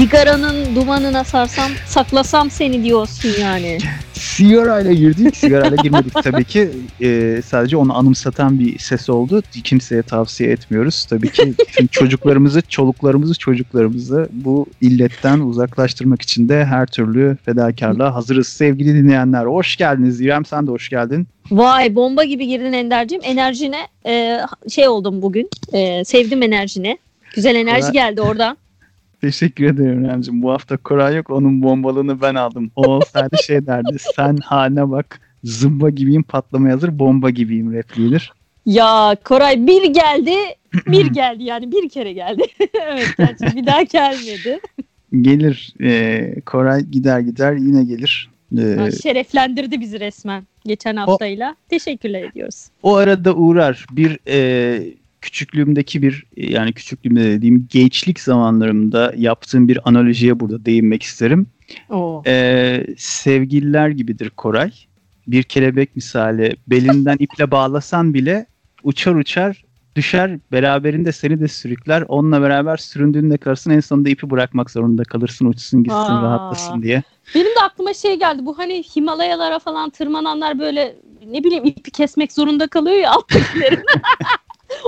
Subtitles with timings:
[0.00, 3.78] Cigaranın dumanına sarsam saklasam seni diyorsun yani.
[4.12, 5.36] Sigarayla girdik.
[5.36, 6.70] Sigarayla girmedik tabii ki.
[7.02, 9.42] Ee, sadece onu anımsatan bir ses oldu.
[9.64, 11.04] Kimseye tavsiye etmiyoruz.
[11.04, 11.54] Tabii ki
[11.90, 18.48] çocuklarımızı, çoluklarımızı, çocuklarımızı bu illetten uzaklaştırmak için de her türlü fedakarlığa hazırız.
[18.48, 20.20] Sevgili dinleyenler hoş geldiniz.
[20.20, 21.28] İrem sen de hoş geldin.
[21.50, 23.20] Vay bomba gibi girdin Ender'cim.
[23.24, 25.48] Enerjine e, şey oldum bugün.
[25.72, 26.98] E, sevdim enerjini.
[27.34, 28.56] Güzel enerji geldi oradan.
[29.20, 30.42] Teşekkür ederim İremciğim.
[30.42, 31.30] Bu hafta Koray yok.
[31.30, 32.70] Onun bombalığını ben aldım.
[32.76, 33.96] O olsaydı şey derdi.
[34.16, 35.20] Sen haline bak.
[35.44, 36.98] Zımba gibiyim patlamaya hazır.
[36.98, 38.32] Bomba gibiyim repliğidir.
[38.66, 40.34] Ya Koray bir geldi,
[40.86, 42.42] bir geldi yani bir kere geldi.
[42.74, 44.60] evet gerçi bir daha gelmedi.
[45.20, 45.74] Gelir.
[45.82, 48.30] Ee, Koray gider gider yine gelir.
[48.58, 51.56] Ee, şereflendirdi bizi resmen geçen haftayla.
[51.68, 52.66] Teşekkürler ediyoruz.
[52.82, 53.86] o arada uğrar.
[53.90, 61.46] Bir e, küçüklüğümdeki bir yani küçüklüğümde dediğim gençlik zamanlarımda yaptığım bir analojiye burada değinmek isterim.
[61.90, 62.22] Oo.
[62.26, 64.70] Ee, sevgililer gibidir Koray.
[65.26, 68.46] Bir kelebek misali belinden iple bağlasan bile
[68.82, 69.64] uçar uçar
[69.96, 72.04] düşer beraberinde seni de sürükler.
[72.08, 76.22] Onunla beraber süründüğünde kalırsın en sonunda ipi bırakmak zorunda kalırsın uçsun gitsin Aa.
[76.22, 77.02] rahatlasın diye.
[77.34, 78.46] Benim de aklıma şey geldi.
[78.46, 83.84] Bu hani Himalayalara falan tırmananlar böyle ne bileyim ipi kesmek zorunda kalıyor ya alttakilerin.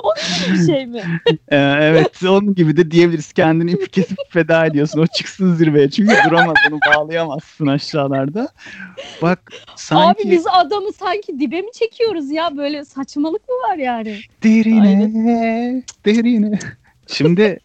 [0.03, 1.03] Onun bir şey mi?
[1.49, 6.15] Ee, evet onun gibi de diyebiliriz kendini ipi kesip feda ediyorsun o çıksın zirveye çünkü
[6.29, 8.49] duramaz onu bağlayamazsın aşağılarda.
[9.23, 12.57] Bak sanki Abi biz adamı sanki dibe mi çekiyoruz ya?
[12.57, 14.19] Böyle saçmalık mı var yani?
[14.43, 16.59] Derine, derine.
[17.07, 17.61] Şimdi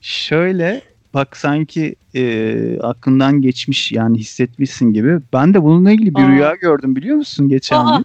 [0.00, 0.82] şöyle
[1.14, 5.18] bak sanki e, aklından geçmiş yani hissetmişsin gibi.
[5.32, 6.28] Ben de bununla ilgili bir Aa.
[6.28, 8.04] rüya gördüm biliyor musun geçen Aa, gün?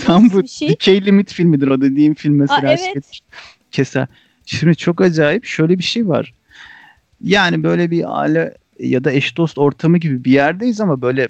[0.06, 0.68] Tam bu şey?
[0.68, 2.60] Decay Limit filmidir o dediğim film mesela.
[2.68, 2.80] evet.
[2.80, 3.18] Sketch
[3.70, 4.06] Keser.
[4.46, 6.34] Şimdi çok acayip şöyle bir şey var.
[7.20, 11.28] Yani böyle bir aile ya da eş dost ortamı gibi bir yerdeyiz ama böyle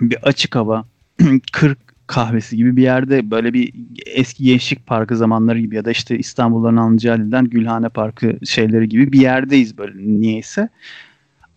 [0.00, 0.84] bir açık hava,
[1.52, 3.72] kır kahvesi gibi bir yerde böyle bir
[4.06, 9.20] eski gençlik parkı zamanları gibi ya da işte İstanbul'dan Alıncaali'den Gülhane Parkı şeyleri gibi bir
[9.20, 10.68] yerdeyiz böyle niyeyse.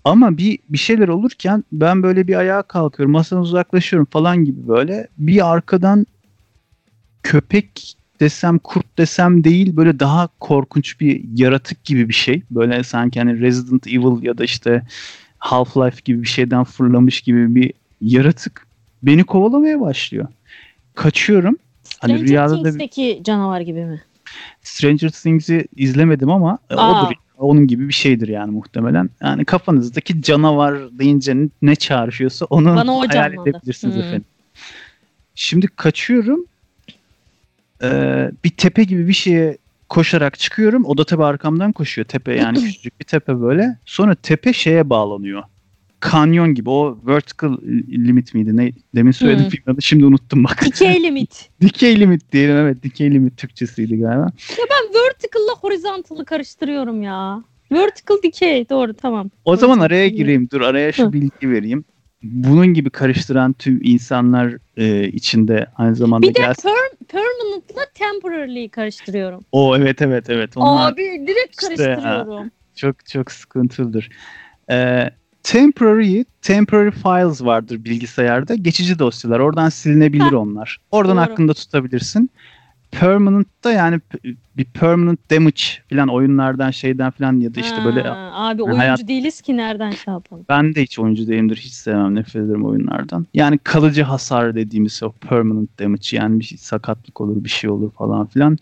[0.03, 5.07] Ama bir bir şeyler olurken ben böyle bir ayağa kalkıyorum, masadan uzaklaşıyorum falan gibi böyle
[5.17, 6.05] bir arkadan
[7.23, 12.41] köpek desem kurt desem değil böyle daha korkunç bir yaratık gibi bir şey.
[12.51, 14.81] Böyle sanki hani Resident Evil ya da işte
[15.39, 18.67] Half-Life gibi bir şeyden fırlamış gibi bir yaratık
[19.03, 20.27] beni kovalamaya başlıyor.
[20.95, 21.57] Kaçıyorum.
[21.99, 24.01] Hani Stranger rüyada da bir- Things'teki canavar gibi mi?
[24.63, 26.91] Stranger Things'i izlemedim ama e, Aa.
[27.05, 27.13] odur.
[27.37, 29.09] Onun gibi bir şeydir yani muhtemelen.
[29.23, 33.49] Yani kafanızdaki canavar deyince ne çağrışıyorsa onu Bana hayal canlandı.
[33.49, 34.01] edebilirsiniz Hmm.
[34.01, 34.25] efendim.
[35.35, 36.45] Şimdi kaçıyorum.
[37.83, 39.57] Ee, bir tepe gibi bir şeye
[39.89, 40.85] koşarak çıkıyorum.
[40.85, 42.05] O da tabii arkamdan koşuyor.
[42.05, 43.77] Tepe yani küçücük bir tepe böyle.
[43.85, 45.43] Sonra tepe şeye bağlanıyor.
[45.99, 46.69] Kanyon gibi.
[46.69, 47.57] O vertical
[47.89, 48.57] limit miydi?
[48.57, 48.71] Ne?
[48.95, 49.49] Demin söyledim Hmm.
[49.49, 49.81] filmin adı.
[49.81, 50.65] Şimdi unuttum bak.
[50.65, 51.49] Decay limit.
[51.61, 52.55] Dikey limit diyelim.
[52.55, 52.83] Evet.
[52.83, 54.31] Dikey limit Türkçesiydi galiba.
[54.59, 57.43] Ben vertical'la horizontal'ı karıştırıyorum ya.
[57.71, 59.29] Vertical decay doğru tamam.
[59.45, 60.17] O zaman Horizontal araya limit.
[60.17, 60.49] gireyim.
[60.51, 61.83] Dur araya şu bilgi vereyim.
[62.23, 66.69] Bunun gibi karıştıran tüm insanlar e, içinde aynı zamanda Bir de gelsin.
[66.69, 69.45] per- permanent'la temporarily karıştırıyorum.
[69.51, 70.57] O evet evet evet.
[70.57, 72.51] Onlar Abi direkt işte, karıştırıyorum.
[72.75, 74.09] çok çok sıkıntılıdır.
[74.71, 75.09] E,
[75.43, 78.55] temporary, temporary files vardır bilgisayarda.
[78.55, 79.39] Geçici dosyalar.
[79.39, 80.77] Oradan silinebilir onlar.
[80.91, 81.23] Oradan Doğru.
[81.23, 82.29] aklında tutabilirsin.
[82.91, 83.99] Permanent da yani
[84.57, 88.77] bir permanent damage falan oyunlardan şeyden falan ya da işte böyle Ha, abi Yani oyuncu
[88.79, 90.45] hayat- değiliz ki nereden şey yapalım.
[90.49, 91.57] Ben de hiç oyuncu değilimdir.
[91.57, 92.15] Hiç sevmem.
[92.15, 93.27] Nefret ederim oyunlardan.
[93.33, 97.91] Yani kalıcı hasar dediğimiz o permanent damage yani bir şey, sakatlık olur bir şey olur
[97.91, 98.57] falan filan.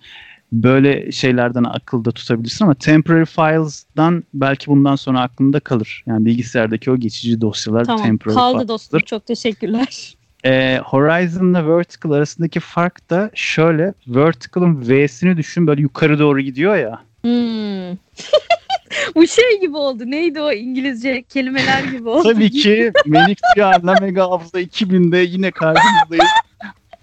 [0.51, 6.03] Böyle şeylerden akılda tutabilirsin ama temporary files'dan belki bundan sonra aklında kalır.
[6.07, 8.67] Yani bilgisayardaki o geçici dosyalar Tamam temporary kaldı files'dır.
[8.67, 10.16] dostum çok teşekkürler.
[10.45, 13.93] Ee, Horizon'la Vertical arasındaki fark da şöyle.
[14.07, 17.01] Vertical'ın V'sini düşün böyle yukarı doğru gidiyor ya.
[17.21, 17.97] Hmm.
[19.15, 20.03] Bu şey gibi oldu.
[20.05, 22.23] Neydi o İngilizce kelimeler gibi oldu.
[22.23, 26.31] Tabii ki Menik Diyar'la Mega Hafıza 2000'de yine karşınızdayız.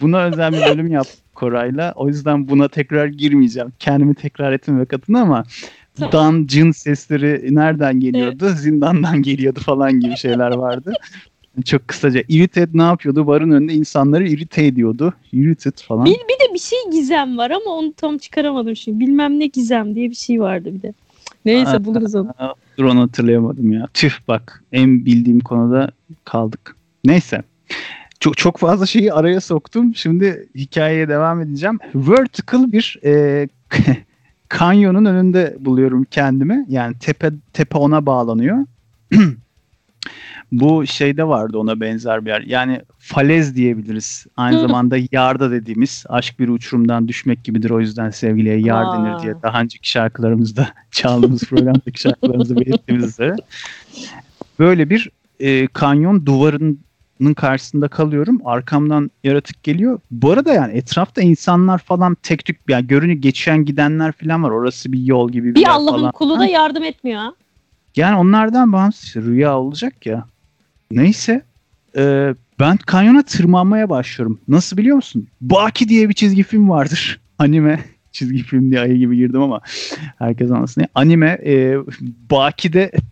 [0.00, 1.92] Buna özel bir bölüm yaptık Koray'la.
[1.96, 3.72] O yüzden buna tekrar girmeyeceğim.
[3.78, 5.44] Kendimi tekrar etmemek adına ama
[5.96, 6.12] Tamam.
[6.12, 8.48] dan, cın sesleri nereden geliyordu?
[8.48, 10.92] Zindandan geliyordu falan gibi şeyler vardı.
[11.64, 12.22] Çok kısaca.
[12.28, 13.26] Irrited ne yapıyordu?
[13.26, 15.14] Barın önünde insanları irrite ediyordu.
[15.32, 16.04] Irrited falan.
[16.04, 19.00] Bir, bir de bir şey gizem var ama onu tam çıkaramadım şimdi.
[19.00, 20.94] Bilmem ne gizem diye bir şey vardı bir de.
[21.44, 22.34] Neyse Aa, buluruz onu.
[22.78, 23.88] Dur onu hatırlayamadım ya.
[23.94, 25.90] Tüh bak en bildiğim konuda
[26.24, 26.76] kaldık.
[27.04, 27.42] Neyse.
[28.20, 29.94] Çok, çok fazla şeyi araya soktum.
[29.94, 31.78] Şimdi hikayeye devam edeceğim.
[31.94, 33.48] Vertical bir e,
[34.48, 36.66] kanyonun önünde buluyorum kendimi.
[36.68, 38.66] Yani tepe tepe ona bağlanıyor.
[40.60, 42.40] Bu şeyde vardı ona benzer bir yer.
[42.40, 44.26] Yani falez diyebiliriz.
[44.36, 47.70] Aynı zamanda yarda dediğimiz aşk bir uçurumdan düşmek gibidir.
[47.70, 48.92] O yüzden sevgiliye yar Aa.
[48.92, 53.36] denir diye daha önceki şarkılarımızda çaldığımız programdaki şarkılarımızda belirttiğimiz üzere.
[54.58, 55.10] Böyle bir
[55.40, 58.40] e, kanyon duvarının karşısında kalıyorum.
[58.44, 60.00] Arkamdan yaratık geliyor.
[60.10, 64.50] Bu arada yani etrafta insanlar falan tek tük yani görünüyor geçen gidenler falan var.
[64.50, 67.34] Orası bir yol gibi bir, Bir Allah'ın kulu da yardım etmiyor ha.
[67.96, 70.33] Yani onlardan bağımsız işte rüya olacak ya.
[70.96, 71.42] Neyse
[71.96, 74.40] e, ben kanyona tırmanmaya başlıyorum.
[74.48, 75.28] Nasıl biliyor musun?
[75.40, 77.20] Baki diye bir çizgi film vardır.
[77.38, 77.80] Anime
[78.12, 79.60] çizgi film diye ayı gibi girdim ama
[80.18, 80.88] herkes anlasın diye.
[80.94, 81.76] Anime e,
[82.30, 82.92] Baki'de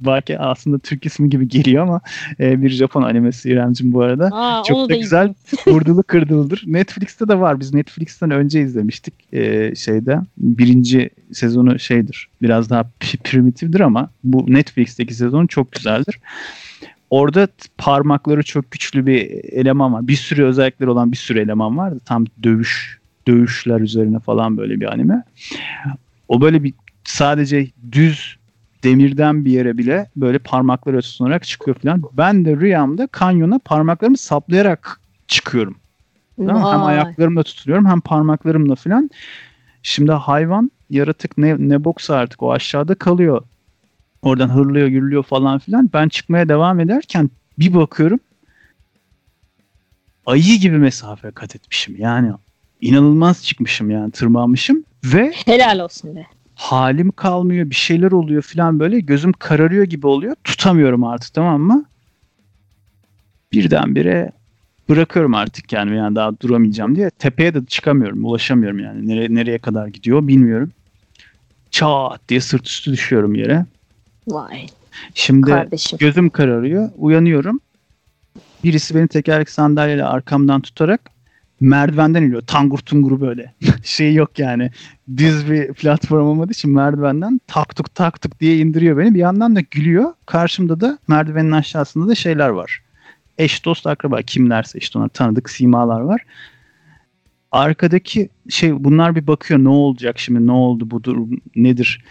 [0.00, 2.00] Baki aslında Türk ismi gibi geliyor ama
[2.40, 4.28] e, bir Japon animesi İremcim bu arada.
[4.32, 5.34] Aa, Çok da da güzel
[5.66, 6.62] vurdulu kırdılıdır.
[6.66, 7.60] Netflix'te de var.
[7.60, 10.20] Biz Netflix'ten önce izlemiştik e, şeyde.
[10.38, 12.28] Birinci sezonu şeydir.
[12.42, 12.90] Biraz daha
[13.24, 16.20] primitiftir ama bu Netflix'teki sezon çok güzeldir.
[17.10, 17.48] Orada
[17.78, 20.08] parmakları çok güçlü bir eleman var.
[20.08, 22.00] Bir sürü özellikleri olan bir sürü eleman vardı.
[22.04, 25.22] Tam dövüş dövüşler üzerine falan böyle bir anime.
[26.28, 26.74] O böyle bir
[27.04, 28.36] sadece düz
[28.84, 32.02] demirden bir yere bile böyle parmakları tutunarak çıkıyor falan.
[32.12, 35.76] Ben de rüyamda kanyona parmaklarımı saplayarak çıkıyorum.
[36.36, 36.72] Tamam?
[36.72, 39.10] Hem ayaklarımla tutuyorum hem parmaklarımla falan.
[39.82, 43.42] Şimdi hayvan yaratık ne, ne boksa artık o aşağıda kalıyor.
[44.22, 45.90] Oradan hırlıyor gürlüyor falan filan.
[45.92, 48.20] Ben çıkmaya devam ederken bir bakıyorum
[50.26, 51.96] ayı gibi mesafe kat etmişim.
[51.98, 52.32] Yani
[52.80, 56.26] inanılmaz çıkmışım yani tırmanmışım ve Helal olsun be.
[56.54, 61.84] halim kalmıyor bir şeyler oluyor falan böyle gözüm kararıyor gibi oluyor tutamıyorum artık tamam mı?
[63.52, 64.32] Birdenbire
[64.88, 69.86] bırakıyorum artık kendimi yani daha duramayacağım diye tepeye de çıkamıyorum ulaşamıyorum yani nereye, nereye kadar
[69.86, 70.72] gidiyor bilmiyorum.
[71.70, 73.66] Çat diye sırt üstü düşüyorum yere.
[74.28, 74.66] Vay
[75.14, 75.98] Şimdi kardeşim.
[75.98, 77.60] gözüm kararıyor uyanıyorum.
[78.64, 81.00] Birisi beni tekerlek sandalyeyle arkamdan tutarak
[81.60, 82.42] merdivenden iniyor.
[82.46, 83.54] Tangur tungur böyle.
[83.84, 84.70] şey yok yani.
[85.16, 89.14] Düz bir platform olmadığı için merdivenden tak tuk tak tuk diye indiriyor beni.
[89.14, 90.12] Bir yandan da gülüyor.
[90.26, 92.82] Karşımda da merdivenin aşağısında da şeyler var.
[93.38, 96.20] Eş dost akraba kimlerse işte onlar tanıdık simalar var.
[97.52, 102.04] Arkadaki şey bunlar bir bakıyor ne olacak şimdi ne oldu bu durum nedir?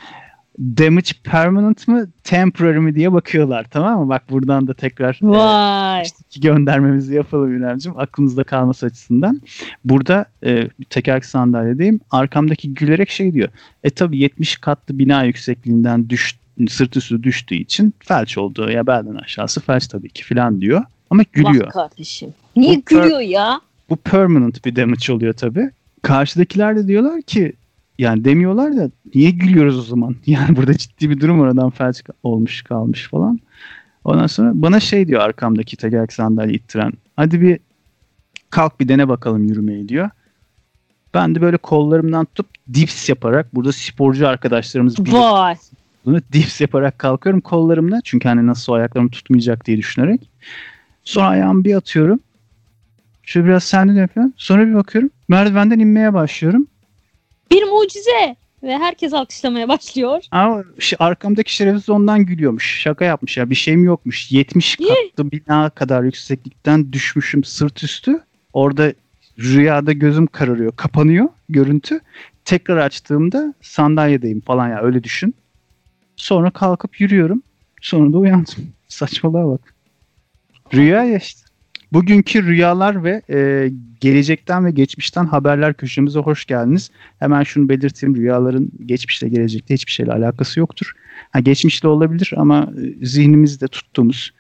[0.60, 4.10] Damage permanent mı temporary mi diye bakıyorlar tamam mı?
[4.10, 6.02] Bak buradan da tekrar e, Vay.
[6.04, 8.00] işte iki göndermemizi yapalım Ünal'cığım.
[8.00, 9.42] Aklınızda kalması açısından.
[9.86, 12.00] Burada e, tekerlek sandalyedeyim.
[12.12, 13.50] Arkamdaki gülerek şey diyor.
[13.84, 16.40] E tabi 70 katlı bina yüksekliğinden düş,
[16.70, 18.70] sırt üstü düştüğü için felç oldu.
[18.72, 20.84] Ya belden aşağısı felç tabii ki filan diyor.
[21.10, 21.68] Ama gülüyor.
[21.68, 22.34] Vah kardeşim.
[22.56, 23.62] Niye Bu gülüyor ya?
[23.90, 25.70] Bu permanent bir damage oluyor tabii.
[26.02, 27.54] Karşıdakiler de diyorlar ki
[28.00, 30.16] yani demiyorlar da niye gülüyoruz o zaman?
[30.26, 33.40] Yani burada ciddi bir durum var adam felç olmuş kalmış falan.
[34.04, 36.94] Ondan sonra bana şey diyor arkamdaki tekerlek sandalye ittiren.
[37.16, 37.60] Hadi bir
[38.50, 40.10] kalk bir dene bakalım yürümeyi diyor.
[41.14, 45.14] Ben de böyle kollarımdan tutup dips yaparak burada sporcu arkadaşlarımız bilir
[46.06, 48.02] bunu dips yaparak kalkıyorum kollarımla.
[48.04, 50.30] Çünkü hani nasıl ayaklarım tutmayacak diye düşünerek.
[51.04, 52.20] Sonra ayağımı bir atıyorum.
[53.24, 54.34] Şöyle biraz sendin yapıyorum.
[54.38, 55.10] Sonra bir bakıyorum.
[55.28, 56.68] Merdivenden inmeye başlıyorum.
[57.52, 58.36] Bir mucize.
[58.64, 60.24] Ve herkes alkışlamaya başlıyor.
[60.32, 60.64] Ama
[61.00, 62.82] arkamdaki şerefsiz ondan gülüyormuş.
[62.82, 63.50] Şaka yapmış ya.
[63.50, 64.32] Bir şeyim yokmuş.
[64.32, 64.90] 70 İyi.
[64.90, 68.20] katlı bina kadar yükseklikten düşmüşüm sırt üstü.
[68.54, 68.94] Orada
[69.40, 70.76] rüyada gözüm kararıyor.
[70.76, 72.00] Kapanıyor görüntü.
[72.46, 75.36] Tekrar açtığımda sandalyedeyim falan ya öyle düşün.
[76.16, 77.44] Sonra kalkıp yürüyorum.
[77.82, 78.74] Sonra da uyandım.
[78.88, 79.76] Saçmalığa bak.
[80.74, 81.42] Rüya ya işte.
[81.94, 86.92] Bugünkü rüyalar ve e, gelecekten ve geçmişten haberler köşemize hoş geldiniz.
[87.20, 88.16] Hemen şunu belirteyim.
[88.16, 90.92] Rüyaların geçmişle gelecekte hiçbir şeyle alakası yoktur.
[91.32, 94.34] Ha, geçmişle olabilir ama e, zihnimizde tuttuğumuz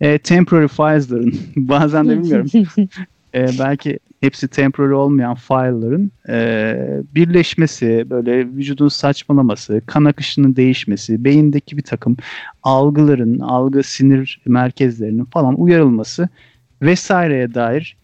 [0.00, 2.50] e, temporary files'ların bazen de bilmiyorum
[3.34, 6.76] e, belki hepsi temporary olmayan file'ların e,
[7.14, 12.16] birleşmesi, böyle vücudun saçmalaması, kan akışının değişmesi, beyindeki bir takım
[12.62, 16.28] algıların, algı sinir merkezlerinin falan uyarılması
[16.82, 17.96] vesaireye dair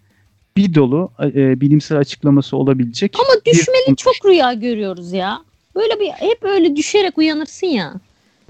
[0.57, 3.17] bir dolu e, bilimsel açıklaması olabilecek.
[3.19, 3.97] Ama bir düşmeli konu.
[3.97, 5.39] çok rüya görüyoruz ya.
[5.75, 7.95] Böyle bir hep öyle düşerek uyanırsın ya.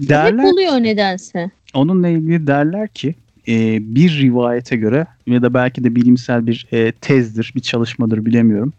[0.01, 1.51] Hep derler, oluyor nedense.
[1.73, 3.15] onunla ilgili derler ki
[3.47, 8.73] e, bir rivayete göre ya da belki de bilimsel bir e, tezdir, bir çalışmadır bilemiyorum.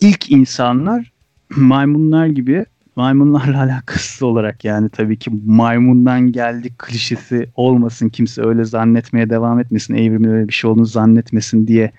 [0.00, 1.12] İlk insanlar
[1.56, 2.64] maymunlar gibi
[2.96, 9.94] maymunlarla alakasız olarak yani tabii ki maymundan geldik klişesi olmasın kimse öyle zannetmeye devam etmesin
[9.94, 11.92] evrimin öyle bir şey olduğunu zannetmesin diye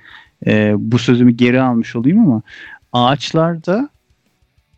[0.48, 2.42] e, bu sözümü geri almış olayım ama
[2.94, 3.90] ağaçlarda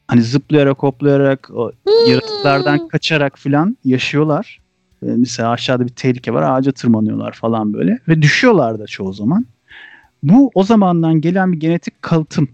[0.08, 2.12] hani zıplayarak hoplayarak o Hmm.
[2.12, 4.60] yaratıklardan kaçarak falan yaşıyorlar.
[5.04, 9.46] Ee, mesela aşağıda bir tehlike var ağaca tırmanıyorlar falan böyle ve düşüyorlar da çoğu zaman.
[10.24, 12.50] Bu o zamandan gelen bir genetik kalıtım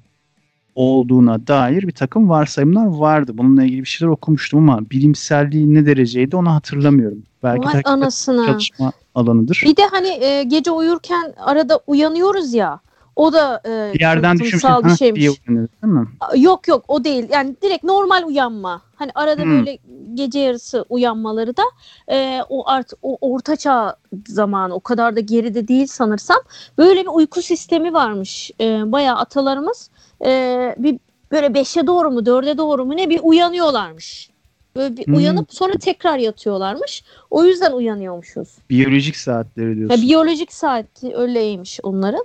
[0.75, 3.31] olduğuna dair bir takım varsayımlar vardı.
[3.35, 7.23] Bununla ilgili bir şeyler okumuştum ama bilimselliği ne dereceydi onu hatırlamıyorum.
[7.43, 8.45] Belki Vay anasına.
[8.45, 9.61] çalışma alanıdır.
[9.65, 12.79] Bir de hani e, gece uyurken arada uyanıyoruz ya.
[13.15, 15.21] O da e, Bir yerden kalıtsal bir şeymiş.
[15.21, 16.07] diye değil mi?
[16.37, 17.25] Yok yok o değil.
[17.31, 18.81] Yani direkt normal uyanma.
[18.95, 19.51] Hani arada Hmm.
[19.51, 19.77] böyle
[20.13, 21.63] gece yarısı uyanmaları da
[22.11, 23.95] e, o art o ortaçağ
[24.27, 26.37] zamanı o kadar da geride değil sanırsam.
[26.77, 28.51] Böyle bir uyku sistemi varmış.
[28.61, 29.89] E, bayağı atalarımız
[30.25, 30.97] e, bir
[31.31, 34.29] böyle beşe doğru mu dörde doğru mu ne bir uyanıyorlarmış.
[34.75, 35.15] Böyle bir Hmm.
[35.15, 37.03] uyanıp sonra tekrar yatıyorlarmış.
[37.31, 38.49] O yüzden uyanıyormuşuz.
[38.69, 40.01] Biyolojik saatleri Ya, diyorsun.
[40.01, 42.23] biyolojik saati öyleymiş onların.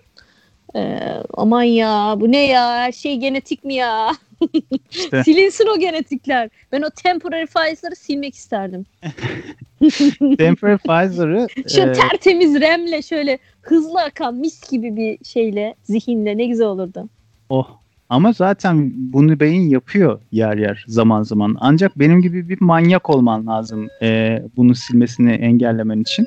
[0.76, 0.98] Ee,
[1.34, 4.10] aman ya bu ne ya her şey genetik mi ya?
[4.90, 5.24] İşte.
[5.24, 6.50] Silinsin o genetikler.
[6.72, 8.86] Ben o temporary files'ları silmek isterdim.
[10.38, 16.44] Temporary Pfizer'ı Şu e, tertemiz remle şöyle hızlı akan mis gibi bir şeyle zihinle ne
[16.46, 17.08] güzel olurdu.
[17.48, 17.79] Oh.
[18.10, 21.56] Ama zaten bunu beyin yapıyor yer yer zaman zaman.
[21.60, 26.26] Ancak benim gibi bir manyak olman lazım e, bunu silmesini engellemen için.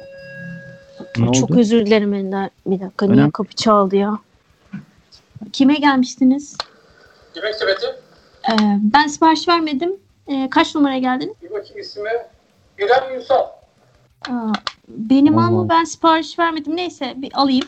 [1.18, 1.60] Ne Çok oldu?
[1.60, 2.50] özür dilerim Ender.
[2.68, 3.32] Bir dakika niye Önemli.
[3.32, 4.20] kapı çaldı ya?
[5.54, 6.58] Kime gelmiştiniz?
[7.36, 7.86] Yemek sepeti.
[8.50, 8.54] Ee,
[8.94, 9.92] ben sipariş vermedim.
[10.28, 11.34] Ee, kaç numaraya geldiniz?
[11.44, 12.10] Bir bakayım ismi.
[12.80, 13.22] İrem.
[14.30, 14.52] Aa,
[14.88, 15.46] benim Allah.
[15.48, 16.75] ama ben sipariş vermedim.
[16.75, 17.68] Neyse bir alayım.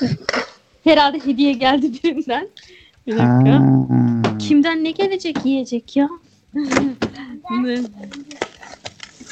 [0.84, 2.48] Herhalde hediye geldi birinden.
[3.06, 3.52] Bir dakika.
[3.52, 4.38] Ha.
[4.38, 6.08] Kimden ne gelecek yiyecek ya?
[7.50, 7.78] Ne?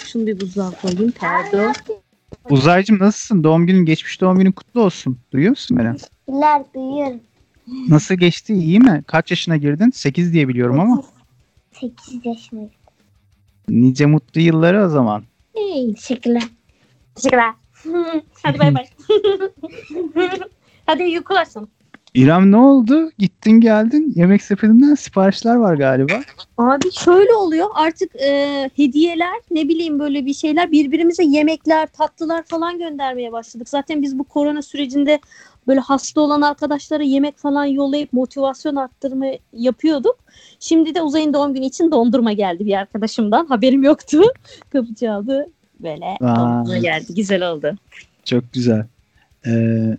[0.05, 1.11] Şunu bir buzluğa koyayım.
[1.11, 1.73] Pardon.
[2.51, 3.45] Uzaycım nasılsın?
[3.45, 5.19] Doğum günün geçmiş doğum günün kutlu olsun.
[5.33, 5.97] Duyuyor musun beni?
[6.29, 7.21] Biler duyuyorum.
[7.89, 8.53] Nasıl geçti?
[8.55, 9.03] İyi mi?
[9.07, 9.91] Kaç yaşına girdin?
[9.91, 11.03] 8 diye biliyorum ama.
[11.73, 12.71] 8 yaşındayım.
[13.69, 15.25] Nice mutlu yılları o zaman.
[15.55, 15.95] Hey.
[15.95, 16.43] Teşekkürler.
[17.15, 17.53] Teşekkürler.
[18.43, 18.87] Hadi bay bay.
[20.87, 21.67] Hadi iyi uykular sana.
[22.15, 23.11] İrem ne oldu?
[23.19, 24.13] Gittin geldin.
[24.17, 26.21] Yemek sepetinden siparişler var galiba.
[26.59, 32.79] Abi şöyle oluyor artık e, hediyeler ne bileyim böyle bir şeyler birbirimize yemekler tatlılar falan
[32.79, 33.69] göndermeye başladık.
[33.69, 35.21] Zaten biz bu korona sürecinde
[35.67, 40.17] böyle hasta olan arkadaşlara yemek falan yollayıp motivasyon arttırma yapıyorduk.
[40.61, 44.23] Şimdi de Uzay'ın doğum günü için dondurma geldi bir arkadaşımdan haberim yoktu.
[44.71, 45.47] Kapı çaldı
[45.81, 46.37] böyle Vay.
[46.37, 47.75] dondurma geldi güzel oldu.
[48.25, 48.87] Çok güzel.
[49.47, 49.97] Ee,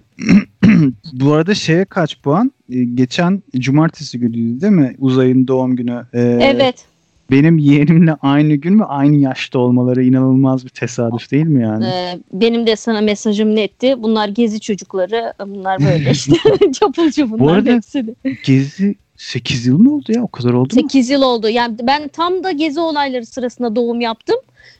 [1.14, 2.52] bu arada şeye kaç puan?
[2.70, 4.96] Ee, geçen cumartesi günüydü değil mi?
[5.00, 6.06] Uzay'ın doğum günü.
[6.14, 6.86] Ee, Evet
[7.32, 11.86] Benim yeğenimle aynı gün ve aynı yaşta olmaları inanılmaz bir tesadüf değil mi yani?
[11.86, 13.96] e, benim de sana mesajım netti.
[14.04, 16.34] Bunlar gezi çocukları bunlar böyle işte
[16.80, 18.16] çapulcu bunlar arada- hepsi de.
[18.44, 20.24] Gezi 8 yıl mı oldu ya?
[20.24, 20.82] O kadar oldu mu?
[20.82, 21.50] 8 yıl oldu.
[21.50, 24.36] Yani ben tam da gezi olayları sırasında doğum yaptım.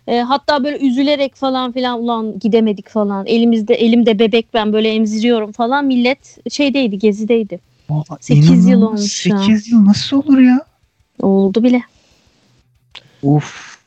[0.08, 3.26] E, hatta böyle üzülerek falan filan ulan gidemedik falan.
[3.26, 5.86] Elimizde elimde bebek ben böyle emziriyorum falan.
[5.86, 7.60] Millet şeydeydi gezideydi.
[7.90, 9.38] Aa, 8 yıl olmuş ya.
[9.40, 10.66] 8 yıl nasıl olur ya?
[11.22, 11.82] Oldu bile.
[13.24, 13.80] Of.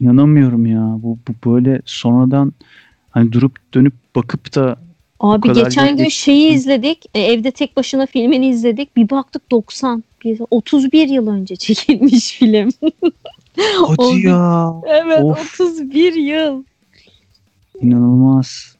[0.00, 0.98] İnanamıyorum ya.
[1.02, 2.52] Bu, bu böyle sonradan
[3.10, 4.78] hani durup dönüp bakıp da
[5.20, 6.22] Abi geçen gün geçti.
[6.22, 7.04] şeyi izledik.
[7.14, 8.96] E, evde tek başına filmini izledik.
[8.96, 10.04] Bir baktık 90.
[10.24, 12.70] Bir, 31 yıl önce çekilmiş film.
[13.86, 14.18] hadi Oldu.
[14.28, 14.72] ya.
[14.86, 15.60] evet Of.
[15.60, 16.64] 31 yıl.
[17.80, 18.76] İnanılmaz.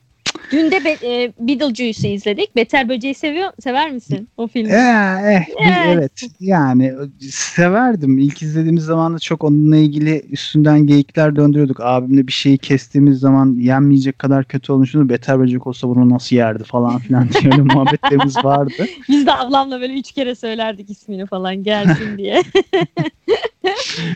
[0.53, 2.57] Dün de Be- e, Beetlejuice'u izledik.
[2.57, 4.73] Beter Böceği seviyor, sever misin o filmi?
[4.73, 4.77] Ee,
[5.25, 5.87] eh, Evet.
[5.87, 6.93] evet yani
[7.31, 8.19] severdim.
[8.19, 11.81] İlk izlediğimiz zaman da çok onunla ilgili üstünden geyikler döndürüyorduk.
[11.81, 15.09] Abimle bir şeyi kestiğimiz zaman yenmeyecek kadar kötü olmuştu.
[15.09, 18.87] Beter böcek olsa bunu nasıl yerdi falan filan diye öyle muhabbetlerimiz vardı.
[19.09, 22.43] Biz de ablamla böyle üç kere söylerdik ismini falan gelsin diye.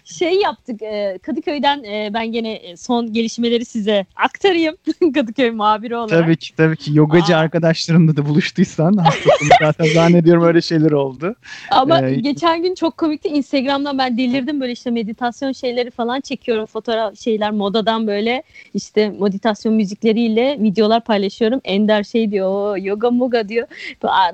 [0.05, 4.77] şey yaptık e, Kadıköy'den e, ben gene e, son gelişmeleri size aktarayım.
[5.15, 6.25] Kadıköy muhabiri olarak.
[6.25, 7.39] Tabii ki tabii ki yogacı Aa.
[7.39, 8.97] arkadaşlarımla da buluştuysan
[9.61, 11.35] zaten zannediyorum öyle şeyler oldu.
[11.71, 13.29] Ama Ee, geçen gün çok komikti.
[13.29, 16.67] Instagram'dan ben delirdim böyle işte meditasyon şeyleri falan çekiyorum.
[16.67, 18.43] Fotoğraf şeyler modadan böyle
[18.75, 21.61] işte meditasyon müzikleriyle videolar paylaşıyorum.
[21.65, 23.69] Ender şey diyor yoga moga diyor.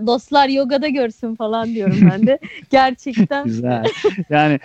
[0.06, 2.38] Dostlar yogada görsün falan diyorum ben de.
[2.70, 3.84] Gerçekten Güzel.
[4.30, 4.58] Yani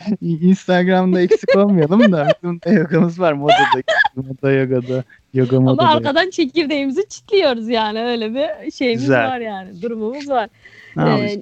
[0.79, 3.81] Instagram'da eksik olmayalım da bizim de yogamız var modada.
[4.15, 5.03] Moda yogada.
[5.33, 5.87] Yoga Ama modada.
[5.89, 9.27] arkadan çekirdeğimizi çitliyoruz yani öyle bir şeyimiz Güzel.
[9.27, 10.49] var yani durumumuz var.
[10.99, 11.41] Ee,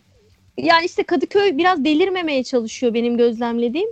[0.57, 3.89] yani işte Kadıköy biraz delirmemeye çalışıyor benim gözlemlediğim.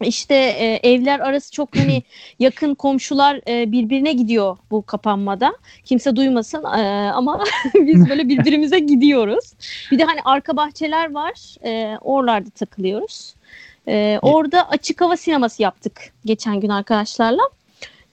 [0.00, 2.02] işte e, evler arası çok hani
[2.38, 5.52] yakın komşular e, birbirine gidiyor bu kapanmada.
[5.84, 9.52] Kimse duymasın e, ama biz böyle birbirimize gidiyoruz.
[9.90, 11.56] Bir de hani arka bahçeler var.
[11.64, 13.34] E, oralarda takılıyoruz.
[13.88, 17.42] E, orada açık hava sineması yaptık geçen gün arkadaşlarla.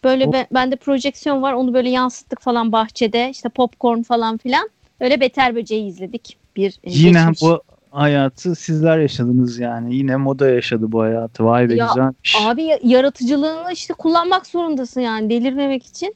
[0.03, 1.53] Böyle be, bende projeksiyon var.
[1.53, 3.29] Onu böyle yansıttık falan bahçede.
[3.29, 4.69] İşte popcorn falan filan.
[4.99, 6.37] Öyle Beter Böceği izledik.
[6.55, 7.41] Bir e, Yine geçmiş.
[7.41, 7.61] bu
[7.91, 9.95] hayatı sizler yaşadınız yani.
[9.95, 11.45] Yine moda yaşadı bu hayatı.
[11.45, 12.35] Vay be Ya, güzelmiş.
[12.41, 16.15] Abi ya- yaratıcılığını işte kullanmak zorundasın yani delirmemek için.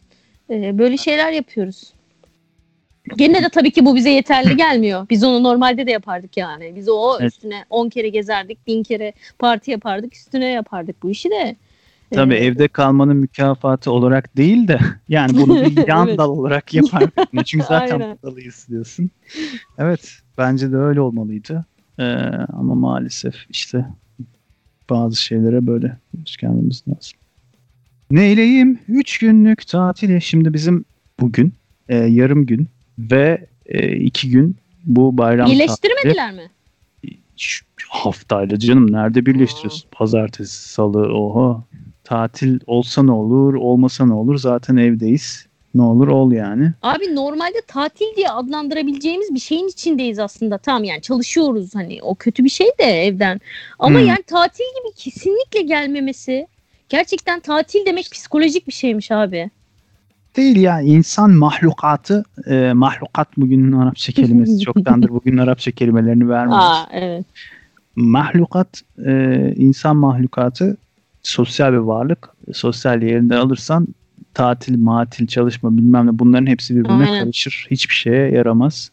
[0.49, 1.93] Ee, böyle şeyler yapıyoruz.
[3.15, 5.09] Gene de tabii ki bu bize yeterli gelmiyor.
[5.09, 6.73] Biz onu normalde de yapardık yani.
[6.75, 7.33] Biz o Evet.
[7.33, 11.55] üstüne 10 kere gezerdik, bin kere parti yapardık, üstüne yapardık bu işi de.
[12.11, 14.79] Tabii Ee, evde kalmanın mükafatı olarak değil de
[15.09, 16.17] yani bunu bir yan Evet.
[16.17, 17.13] dal olarak yapardık.
[17.45, 19.09] Çünkü zaten budalıyız diyorsun.
[19.77, 21.65] Evet bence de öyle olmalıydı.
[21.99, 22.03] Ee,
[22.53, 23.85] ama maalesef işte
[24.89, 25.97] bazı şeylere böyle
[26.39, 27.19] gelmemiz lazım.
[28.11, 28.79] Neyleyim?
[28.87, 30.21] Üç günlük tatili.
[30.21, 30.85] Şimdi bizim
[31.19, 31.53] bugün
[31.89, 32.67] e, yarım gün
[32.99, 35.63] ve e, iki gün bu bayram tatili.
[35.63, 36.51] Birleştirmediler mi?
[37.37, 39.89] Şu haftayla canım nerede birleştiriyorsun?
[39.91, 41.63] Pazartesi, salı, oha.
[42.03, 44.37] Tatil olsa ne olur, olmasa ne olur?
[44.37, 45.47] Zaten evdeyiz.
[45.75, 46.71] Ne olur ol yani.
[46.81, 50.57] Abi normalde tatil diye adlandırabileceğimiz bir şeyin içindeyiz aslında.
[50.57, 53.41] Tamam yani çalışıyoruz hani o kötü bir şey de evden.
[53.79, 54.07] Ama Hmm.
[54.07, 56.47] yani tatil gibi kesinlikle gelmemesi
[56.89, 59.49] gerçekten tatil demek psikolojik bir şeymiş abi.
[60.35, 66.65] Değil ya insan mahlukatı, e, mahlukat bugünün Arapça kelimesi çoktandır bugün Arapça kelimelerini vermiyoruz.
[66.65, 67.25] Aa evet.
[67.95, 70.77] mahlukat e, insan mahlukatı
[71.23, 72.29] sosyal bir varlık.
[72.53, 73.87] Sosyal yerinden alırsan
[74.33, 77.23] tatil, matil, çalışma bilmem ne bunların hepsi birbirine Aynen.
[77.23, 77.67] karışır.
[77.71, 78.91] Hiçbir şeye yaramaz.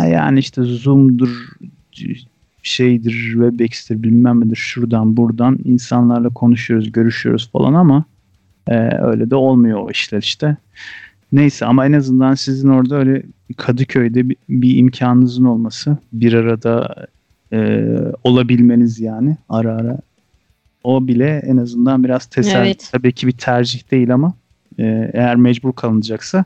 [0.00, 1.48] Yani işte Zoom'dur,
[2.62, 8.04] şeydir, Webex'tir bilmem nedir şuradan buradan insanlarla konuşuyoruz, görüşüyoruz falan ama
[8.68, 10.56] e, öyle de olmuyor o işler işte.
[11.32, 13.22] Neyse ama en azından sizin orada öyle
[13.56, 17.06] Kadıköy'de bir, bir imkanınızın olması, bir arada
[17.52, 17.88] e,
[18.24, 19.98] olabilmeniz yani ara ara.
[20.84, 22.66] O bile en azından biraz teselli.
[22.66, 22.88] Evet.
[22.92, 24.34] Tabii ki bir tercih değil ama
[24.78, 26.44] e, eğer mecbur kalınacaksa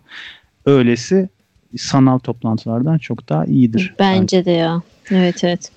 [0.67, 1.29] öylesi
[1.77, 3.95] sanal toplantılardan çok daha iyidir.
[3.99, 4.83] Bence de ya.
[5.11, 5.71] Evet evet.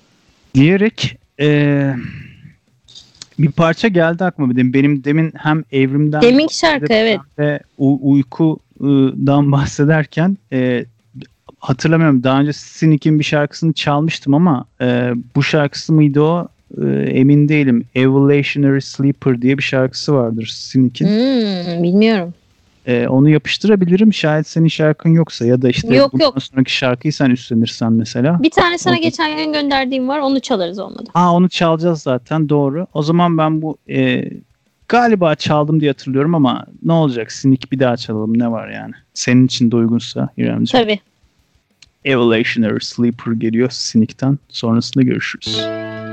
[0.54, 1.94] Diyerek e,
[3.38, 4.72] bir parça geldi aklıma benim.
[4.72, 7.20] Benim demin hem evrimden Deminki şarkı evet.
[7.78, 10.84] u- uykudan bahsederken e,
[11.58, 12.22] hatırlamıyorum.
[12.22, 16.48] Daha önce Sinik'in bir şarkısını çalmıştım ama e, bu şarkısı mıydı o?
[16.82, 17.84] E, emin değilim.
[17.94, 21.06] Evolutionary Sleeper diye bir şarkısı vardır Sinik'in.
[21.06, 22.34] Hmm, bilmiyorum.
[22.86, 24.12] E, onu yapıştırabilirim.
[24.14, 26.42] Şayet senin şarkın yoksa ya da işte Yok, bundan yok.
[26.42, 28.42] sonraki şarkıyı sen üstlenirsen mesela.
[28.42, 29.02] Bir tane sana Oldu.
[29.02, 30.18] geçen gün gönderdiğim var.
[30.18, 31.10] Onu çalarız olmadı.
[31.14, 32.86] Aa onu çalacağız zaten doğru.
[32.94, 34.24] O zaman ben bu e,
[34.88, 37.32] galiba çaldım diye hatırlıyorum ama ne olacak?
[37.32, 38.92] Sinik bir daha çalalım ne var yani?
[39.14, 40.84] Senin için de uygunsa İremciğim.
[40.84, 41.00] Tabii.
[42.04, 44.38] Evolutionary Sleeper geliyor Sinik'ten.
[44.48, 45.56] Sonrasında görüşürüz.
[45.56, 46.11] So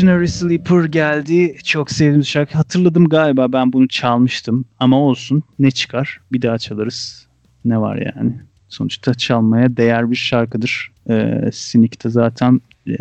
[0.00, 1.56] Evolutionary Sleeper geldi.
[1.64, 2.58] Çok sevdiğim şarkı.
[2.58, 4.64] Hatırladım galiba ben bunu çalmıştım.
[4.78, 5.42] Ama olsun.
[5.58, 6.20] Ne çıkar?
[6.32, 7.26] Bir daha çalarız.
[7.64, 8.32] Ne var yani?
[8.68, 10.92] Sonuçta çalmaya değer bir şarkıdır.
[11.10, 12.92] Ee, Sinik'te zaten e,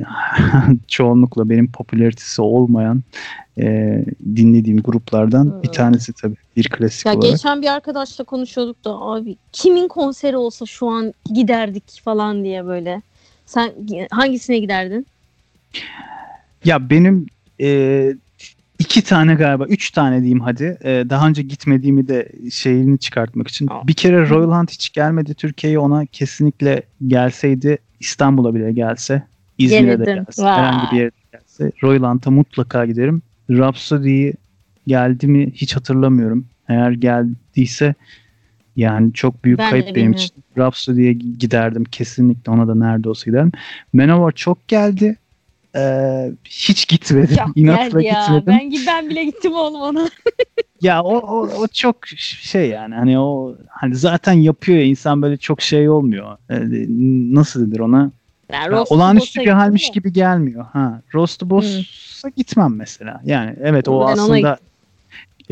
[0.87, 3.03] çoğunlukla benim popülaritesi olmayan
[3.57, 6.37] e, dinlediğim gruplardan bir tanesi tabii.
[6.57, 7.31] Bir klasik Ya olarak.
[7.31, 13.01] geçen bir arkadaşla konuşuyorduk da abi kimin konseri olsa şu an giderdik falan diye böyle.
[13.45, 13.73] Sen
[14.11, 15.07] hangisine giderdin?
[16.65, 17.25] Ya benim
[17.61, 18.13] e,
[18.79, 20.77] iki tane galiba, üç tane diyeyim hadi.
[20.83, 23.67] E, daha önce gitmediğimi de şeyini çıkartmak için.
[23.67, 23.87] Aa.
[23.87, 25.79] Bir kere Royal Hunt hiç gelmedi Türkiye'ye.
[25.79, 29.23] Ona kesinlikle gelseydi İstanbul'a bile gelse,
[29.57, 30.57] İzmir'e de gelse, Vay.
[30.57, 33.21] herhangi bir yere gelse Royal Hunt'a mutlaka giderim.
[33.49, 34.33] Rhapsody'yi
[34.87, 36.45] geldi mi hiç hatırlamıyorum.
[36.69, 37.93] Eğer geldiyse
[38.75, 40.17] yani çok büyük Ben kayıp benim bilmiyorum.
[40.17, 40.43] için.
[40.57, 43.51] Rhapsody'ye giderdim kesinlikle ona da nerede olsa giderim.
[43.93, 45.15] Manowar çok geldi.
[45.75, 47.35] Ee, hiç gitmedim.
[47.35, 48.21] Çok İnatla ya.
[48.21, 48.43] gitmedim.
[48.47, 50.09] Ben, ben bile gittim oğlum ona.
[50.81, 55.37] Ya o, o, o çok şey yani hani o hani zaten yapıyor ya insan böyle
[55.37, 56.37] çok şey olmuyor.
[56.49, 56.55] Ee,
[57.35, 58.11] nasıl denir ona?
[58.51, 59.93] Ben Ya, Rost olağanüstü bir halmiş de.
[59.93, 60.65] gibi gelmiyor.
[60.73, 63.21] Ha, Roast Boss'a gitmem mesela.
[63.25, 64.57] Yani evet o Ben ona aslında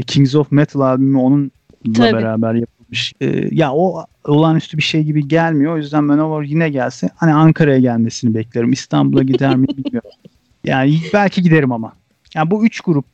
[0.08, 1.50] Kings of Metal albümü onunla
[1.96, 2.14] Tabii.
[2.14, 2.56] beraber
[2.88, 3.14] yapılmış.
[3.22, 5.74] Ee, ya o olağanüstü bir şey gibi gelmiyor.
[5.74, 8.72] O yüzden Manowar yine gelse hani Ankara'ya gelmesini beklerim.
[8.72, 10.10] İstanbul'a gider mi bilmiyorum.
[10.64, 11.94] Yani belki giderim ama.
[12.36, 13.06] Yani bu üç grup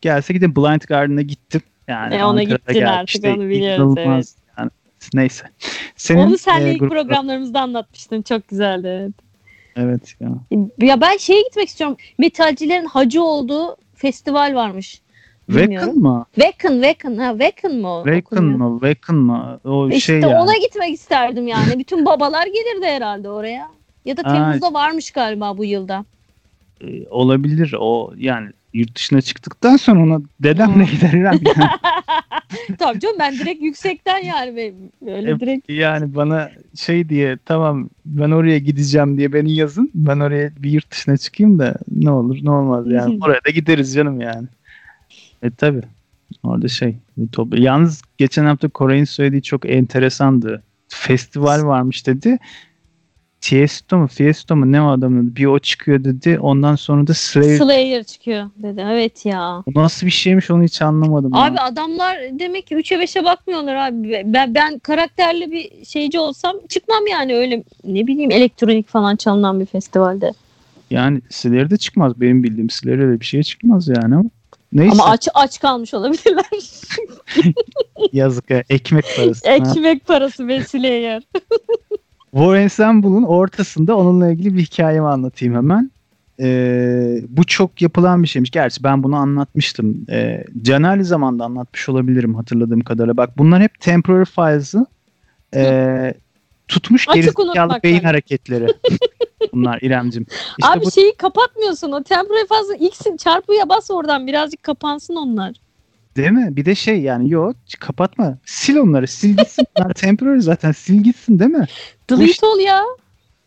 [0.00, 1.60] gelse gidin Blind Garden'a gittim.
[1.88, 2.88] Yani E, ona gittin geldi.
[2.88, 4.70] artık, İşte onu biliyoruz, inanılmaz Yani,
[5.14, 5.44] neyse.
[5.96, 8.22] Senin, Onu seninle e, ilk grupta- programlarımızda anlatmıştın.
[8.22, 8.86] Çok güzeldi.
[8.88, 9.12] Evet.
[9.76, 10.28] Evet ya.
[10.78, 11.96] Ya ben şeye gitmek istiyorum.
[12.18, 15.00] Metalcilerin hacı olduğu festival varmış.
[15.56, 15.88] Bilmiyorum.
[15.88, 16.26] Wacken mı?
[16.34, 17.16] Wacken, Wacken.
[17.16, 17.88] Ha, Wacken mı?
[17.94, 18.58] o Wacken okunuyor?
[18.58, 18.78] mı?
[18.80, 19.60] Wacken mı?
[19.64, 20.36] O İşte şey yani.
[20.36, 21.78] ona gitmek isterdim yani.
[21.78, 23.68] Bütün babalar gelirdi herhalde oraya.
[24.04, 26.04] Ya da Aa, Temmuz'da varmış galiba bu yılda.
[26.80, 27.74] E, olabilir.
[27.78, 31.24] O yani yurt dışına çıktıktan sonra ona dedemle giderim.
[31.24, 31.40] Yani.
[32.78, 34.72] Tabii canım ben direkt yüksekten yani
[35.06, 35.70] böyle E, direkt.
[35.70, 39.90] yani bana şey diye tamam ben oraya gideceğim diye beni yazın.
[39.94, 43.18] Ben oraya bir yurt dışına çıkayım da ne olur ne olmaz yani.
[43.24, 44.46] Oraya da gideriz canım yani.
[45.42, 45.80] E tabi.
[46.42, 46.96] Orada şey.
[47.32, 50.62] top- Yalnız geçen hafta Koray'ın söylediği çok enteresandı.
[50.88, 52.38] Festival varmış dedi.
[53.40, 54.06] Tiesto mu?
[54.06, 54.72] Fiesto mu?
[54.72, 55.26] Ne o adamın?
[55.26, 55.36] adı?
[55.36, 56.38] Bir o çıkıyor dedi.
[56.38, 57.58] Ondan sonra da Slayer.
[57.58, 58.84] Slayer çıkıyor dedi.
[58.90, 59.62] Evet ya.
[59.66, 61.34] Bu nasıl bir şeymiş onu hiç anlamadım.
[61.34, 61.64] Abi ya.
[61.64, 64.22] adamlar demek ki 3'e 5'e bakmıyorlar abi.
[64.26, 69.66] Ben, ben karakterli bir şeyci olsam çıkmam yani öyle ne bileyim elektronik falan çalınan bir
[69.66, 70.32] festivalde.
[70.90, 72.20] Yani Slayer de çıkmaz.
[72.20, 74.30] Benim bildiğim Slayer öyle bir şeye çıkmaz yani ama.
[74.72, 74.92] Neyse.
[74.92, 76.44] Ama aç aç kalmış olabilirler.
[78.12, 78.64] Yazık ya.
[78.68, 79.48] Ekmek parası.
[79.48, 79.54] Ha.
[79.54, 81.22] Ekmek parası ve Slayer.
[82.30, 85.90] War Ensemble'ın ortasında onunla ilgili bir hikayemi anlatayım hemen.
[86.40, 88.50] Ee, bu çok yapılan bir şeymiş.
[88.50, 90.06] Gerçi ben bunu anlatmıştım.
[90.10, 93.16] Ee, Canali zamanda anlatmış olabilirim hatırladığım kadarıyla.
[93.16, 94.86] Bak bunlar hep temporary files'ı
[95.54, 96.14] ee,
[96.72, 98.66] tutmuş gerizekalı beyin hareketleri.
[99.52, 100.26] bunlar İremcim.
[100.58, 101.92] İşte Abi bu şeyi kapatmıyorsun.
[101.92, 105.56] O temporal fazla X'in çarpıya bas oradan birazcık kapansın onlar.
[106.16, 106.48] Değil mi?
[106.50, 108.38] Bir de şey yani yok kapatma.
[108.58, 109.06] Sil onları.
[109.18, 109.66] Sil gitsin.
[109.78, 110.72] Bunlar temporary zaten.
[110.82, 111.66] Sil gitsin değil mi?
[112.10, 112.82] Delete ol ya.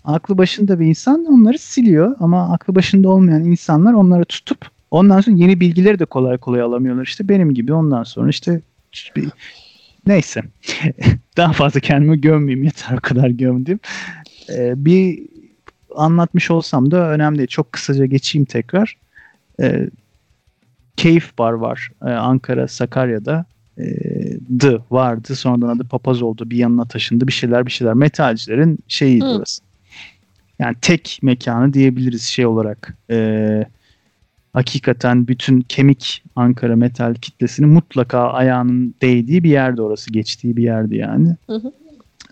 [0.03, 5.35] Aklı başında bir insan onları siliyor ama aklı başında olmayan insanlar onları tutup ondan sonra
[5.35, 7.03] yeni bilgileri de kolay kolay alamıyorlar.
[7.03, 8.61] İşte benim gibi ondan sonra işte
[9.15, 9.29] bir-
[10.07, 10.41] neyse.
[11.37, 13.79] Daha fazla kendimi gömmeyeyim yeter o kadar gömdüm.
[14.49, 15.19] Ee, bir
[15.95, 17.47] anlatmış olsam da önemli değil.
[17.47, 18.97] Çok kısaca geçeyim tekrar.
[19.61, 19.89] Ee,
[20.97, 23.45] Keyif Bar var ee, Ankara Sakarya'da.
[23.77, 23.85] Ee,
[24.59, 25.35] The vardı.
[25.35, 26.49] Sonradan adı Papaz oldu.
[26.49, 27.27] Bir yanına taşındı.
[27.27, 27.93] Bir şeyler bir şeyler.
[27.93, 29.29] Metalcilerin şeyiydi Hı.
[29.29, 29.61] orası.
[30.59, 32.97] Yani tek mekanı diyebiliriz şey olarak.
[33.11, 33.65] Ee,
[34.55, 40.11] hakikaten bütün kemik Ankara metal kitlesinin mutlaka ayağının değdiği bir yerde orası.
[40.11, 41.35] Geçtiği bir yerdi yani.
[41.47, 41.71] Hı hı.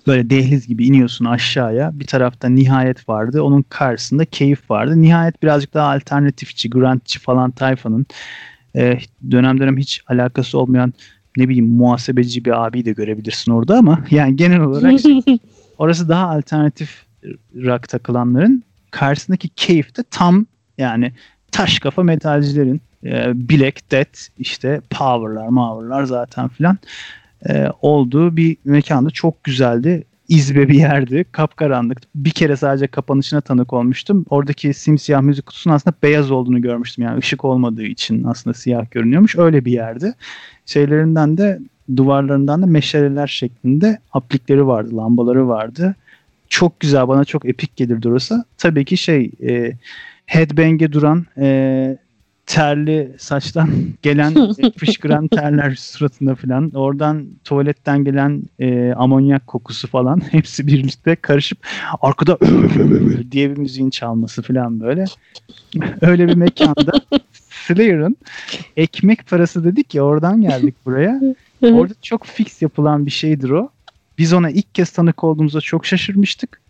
[0.07, 1.91] Böyle dehliz gibi iniyorsun aşağıya.
[1.93, 3.41] Bir tarafta nihayet vardı.
[3.41, 5.01] Onun karşısında keyif vardı.
[5.01, 8.05] Nihayet birazcık daha alternatifçi, grantçı falan tayfanın
[8.75, 8.99] e,
[9.31, 10.93] dönem dönem hiç alakası olmayan
[11.37, 15.01] ne bileyim muhasebeci bir abi de görebilirsin orada ama yani genel olarak
[15.77, 17.05] orası daha alternatif
[17.55, 20.45] rock takılanların karşısındaki keyif de tam
[20.77, 21.11] yani
[21.53, 26.77] taş kafa metalcilerin e, Black Death işte Power'lar Power'lar zaten filan
[27.49, 30.03] e, olduğu bir mekanda çok güzeldi.
[30.29, 31.25] İzbe bir yerdi.
[31.31, 31.97] Kapkaranlık.
[32.15, 34.25] Bir kere sadece kapanışına tanık olmuştum.
[34.29, 37.03] Oradaki simsiyah müzik kutusunun aslında beyaz olduğunu görmüştüm.
[37.03, 39.35] Yani ışık olmadığı için aslında siyah görünüyormuş.
[39.35, 40.13] Öyle bir yerdi.
[40.65, 41.59] Şeylerinden de
[41.95, 45.95] duvarlarından da meşaleler şeklinde aplikleri vardı, lambaları vardı.
[46.49, 48.45] Çok güzel, bana çok epik gelirdi orası.
[48.57, 49.71] Tabii ki şey, e,
[50.25, 51.97] headbang'e duran e,
[52.45, 53.69] terli saçtan
[54.01, 56.71] gelen e, fışkıran terler suratında falan.
[56.71, 61.57] Oradan tuvaletten gelen e, amonyak kokusu falan hepsi birlikte karışıp
[62.01, 62.37] arkada
[63.31, 65.05] diye bir müziğin çalması falan böyle.
[66.01, 66.91] Öyle bir mekanda
[67.49, 68.17] Slayer'ın
[68.77, 71.21] ekmek parası dedik ya oradan geldik buraya.
[71.61, 73.69] Orada çok fix yapılan bir şeydir o.
[74.17, 76.62] Biz ona ilk kez tanık olduğumuzda çok şaşırmıştık.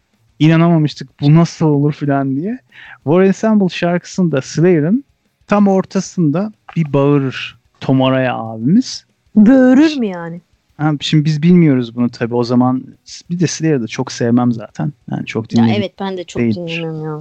[0.48, 2.60] İnanamamıştık bu nasıl olur falan diye.
[3.04, 5.04] War Ensemble şarkısında Slayer'ın
[5.48, 9.06] tam ortasında bir bağırır Tom Araya abimiz.
[9.36, 10.42] Böğürür mü yani?
[10.78, 12.84] Ha, şimdi biz bilmiyoruz bunu tabii o zaman.
[13.30, 14.94] Bir de Slayer'ı da çok sevmem zaten.
[15.12, 16.56] Yani çok Ya dinledim evet ben de çok Değildir.
[16.78, 17.20] dinlemem ya.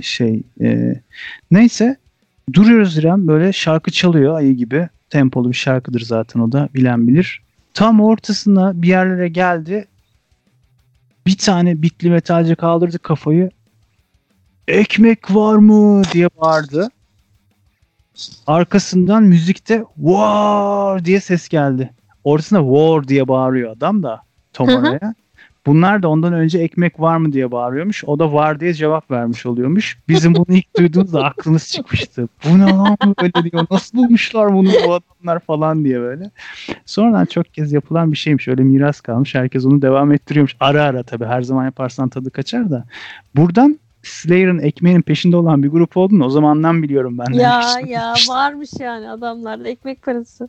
[0.00, 0.42] şey.
[0.60, 0.94] e,
[1.50, 1.96] neyse
[2.52, 4.88] duruyoruz İrem böyle şarkı çalıyor ayı gibi.
[5.10, 7.42] Tempolu bir şarkıdır zaten o da bilen bilir.
[7.74, 9.84] Tam ortasına bir yerlere geldi.
[11.28, 13.50] Bir tane bitli metalci kaldırdı kafayı.
[14.68, 16.88] Ekmek var mı diye bağırdı.
[18.46, 21.90] Arkasından müzikte war diye ses geldi.
[22.24, 25.14] Ortasında war diye bağırıyor adam da Tom oraya.
[25.68, 28.04] Bunlar da ondan önce ekmek var mı diye bağırıyormuş.
[28.04, 29.98] O da var diye cevap vermiş oluyormuş.
[30.08, 32.28] Bizim bunu ilk duyduğumuzda aklımız çıkmıştı.
[32.44, 33.66] Bu ne lan böyle diyor.
[33.70, 36.30] Nasıl bulmuşlar bunu bu adamlar falan diye böyle.
[36.86, 38.48] Sonradan çok kez yapılan bir şeymiş.
[38.48, 39.34] Öyle miras kalmış.
[39.34, 40.56] Herkes onu devam ettiriyormuş.
[40.60, 42.84] Ara ara tabii her zaman yaparsan tadı kaçar da.
[43.36, 47.32] Buradan Slayer'ın ekmeğinin peşinde olan bir grup olduğunu o zamandan biliyorum ben.
[47.32, 50.48] Ya ya varmış yani adamlarda ekmek parası.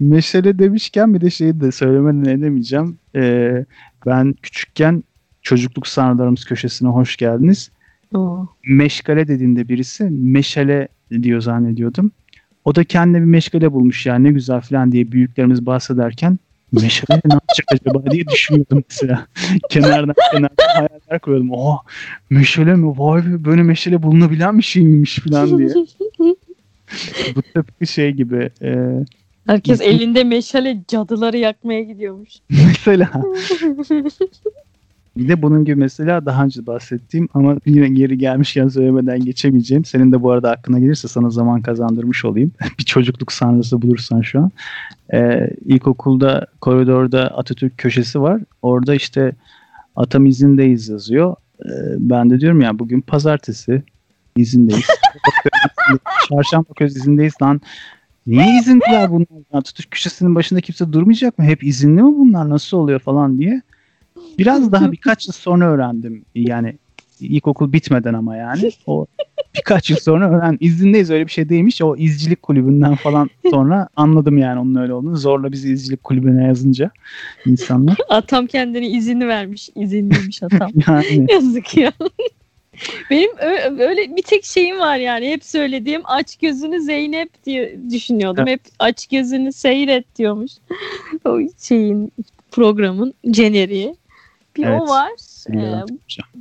[0.00, 2.98] Meşale demişken bir de şeyi de söylemeden edemeyeceğim.
[3.16, 3.64] Ee,
[4.06, 5.04] ben küçükken
[5.42, 7.70] çocukluk sanrılarımız köşesine hoş geldiniz.
[8.14, 8.48] Oo.
[8.68, 10.88] Meşgale dediğinde birisi meşale
[11.22, 12.12] diyor zannediyordum.
[12.64, 16.38] O da kendine bir meşgale bulmuş ya ne güzel falan diye büyüklerimiz bahsederken
[16.72, 19.26] meşale ne yapacak acaba diye düşünüyordum mesela.
[19.70, 21.52] kenardan kenardan hayaller kuruyordum.
[21.52, 21.78] Oha
[22.30, 22.94] meşale mi?
[22.98, 25.68] Vay be böyle meşale bulunabilen bir şey miymiş falan diye.
[27.36, 28.50] Bu tıpkı şey gibi.
[28.62, 28.70] e,
[29.48, 32.30] Herkes elinde meşale cadıları yakmaya gidiyormuş.
[32.66, 33.10] mesela
[35.16, 39.84] Bir de bunun gibi mesela daha önce bahsettiğim ama yine geri gelmişken söylemeden geçemeyeceğim.
[39.84, 42.52] Senin de bu arada aklına gelirse sana zaman kazandırmış olayım.
[42.78, 44.50] bir çocukluk sanrısı bulursan şu an.
[45.12, 48.40] Ee, ilkokulda koridorda Atatürk köşesi var.
[48.62, 49.32] Orada işte
[49.96, 51.36] atam izindeyiz yazıyor.
[51.64, 53.82] Ee, ben de diyorum ya bugün pazartesi
[54.36, 54.86] izindeyiz.
[56.28, 57.60] Çarşamba köz izindeyiz lan.
[58.28, 59.42] Niye izinliler bunlar?
[59.52, 61.44] Atatürk köşesinin başında kimse durmayacak mı?
[61.44, 62.48] Hep izinli mi bunlar?
[62.50, 63.62] Nasıl oluyor falan diye.
[64.38, 66.24] Biraz daha birkaç yıl sonra öğrendim.
[66.34, 66.78] Yani
[67.20, 68.70] ilkokul bitmeden ama yani.
[68.86, 69.06] O
[69.56, 71.82] birkaç yıl sonra öğren izindeyiz öyle bir şey değilmiş.
[71.82, 75.16] O izcilik kulübünden falan sonra anladım yani onun öyle olduğunu.
[75.16, 76.90] Zorla bizi izcilik kulübüne yazınca
[77.46, 77.96] insanlar.
[78.08, 79.70] Atam kendini izinli vermiş.
[79.74, 80.70] İzinliymiş atam.
[80.88, 81.92] Yani Yazık ya.
[83.10, 83.30] Benim
[83.80, 88.46] öyle bir tek şeyim var yani hep söylediğim aç gözünü Zeynep diye düşünüyordum.
[88.46, 90.52] Hep aç gözünü seyret diyormuş.
[91.24, 92.12] o şeyin
[92.50, 93.94] programın jeneriği.
[94.56, 95.10] Bir Evet, o var.
[95.54, 95.84] Ee,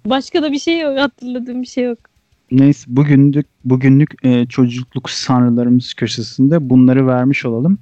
[0.06, 1.00] başka da bir şey yok.
[1.00, 2.00] Hatırladığım bir şey yok.
[2.52, 7.80] Neyse bugünlük bugünlük e, çocukluk sanrılarımız köşesinde bunları vermiş olalım.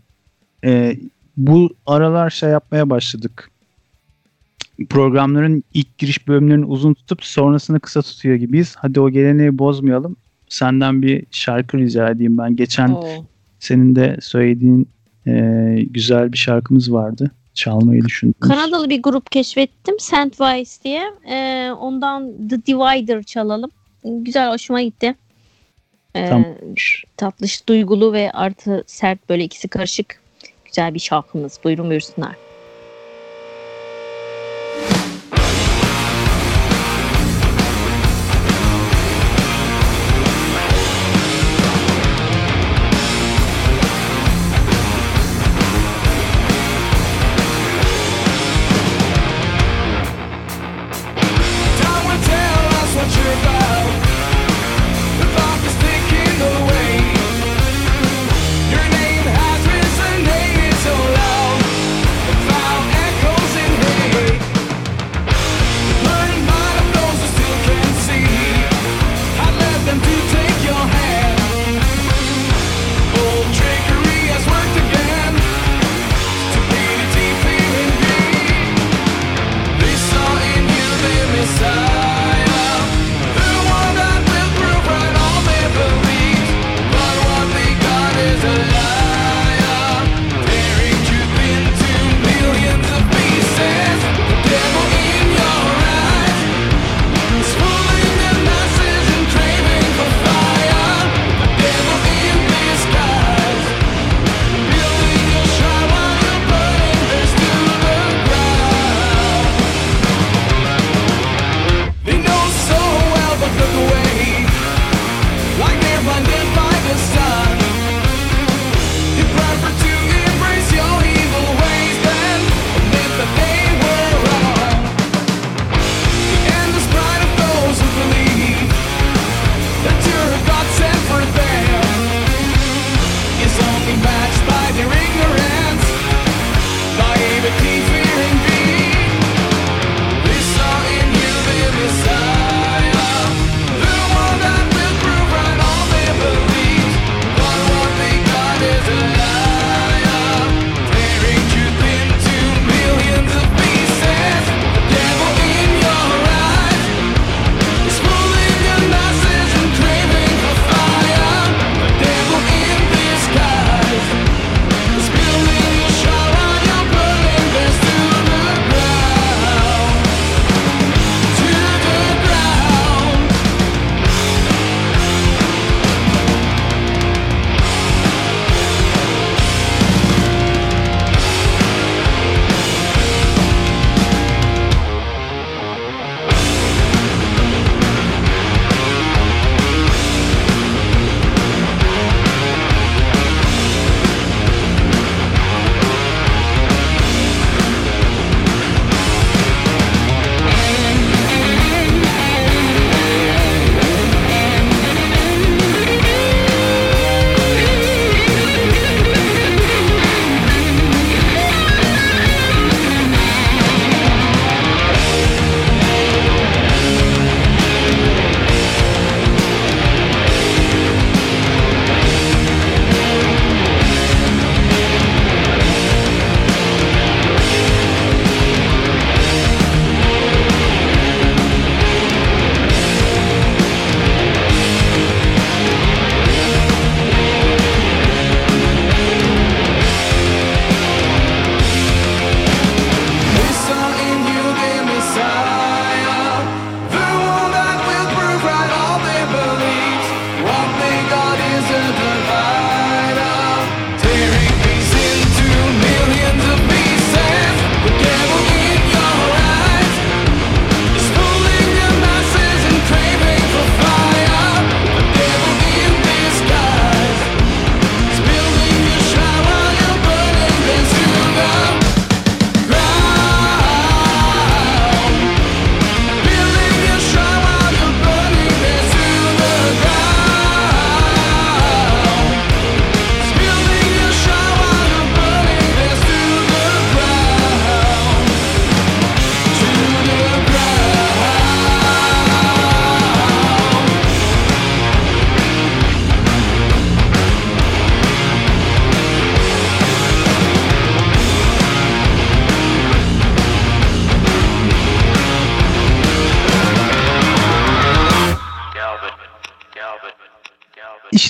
[0.63, 0.97] E,
[1.37, 3.51] bu aralar şey yapmaya başladık.
[4.89, 8.75] Programların ilk giriş bölümlerini uzun tutup sonrasını kısa tutuyor gibiyiz.
[8.77, 10.15] Hadi o geleneği bozmayalım.
[10.49, 12.55] Senden bir şarkı rica edeyim ben.
[12.55, 13.25] Geçen Oo.
[13.59, 14.89] senin de söylediğin
[15.27, 17.31] e, güzel bir şarkımız vardı.
[17.53, 18.35] Çalmayı düşündüm.
[18.39, 19.99] Kanadalı bir grup keşfettim.
[19.99, 21.03] Sandwise diye.
[21.29, 23.71] Ee, ondan The Divider çalalım.
[24.03, 25.15] Güzel hoşuma gitti.
[26.15, 26.45] Ee, Tamam.
[27.17, 30.21] Tatlış, duygulu ve artı sert böyle ikisi karışık.
[30.65, 31.59] Güzel bir şarkımız.
[31.63, 32.44] Buyurun buyursunlar.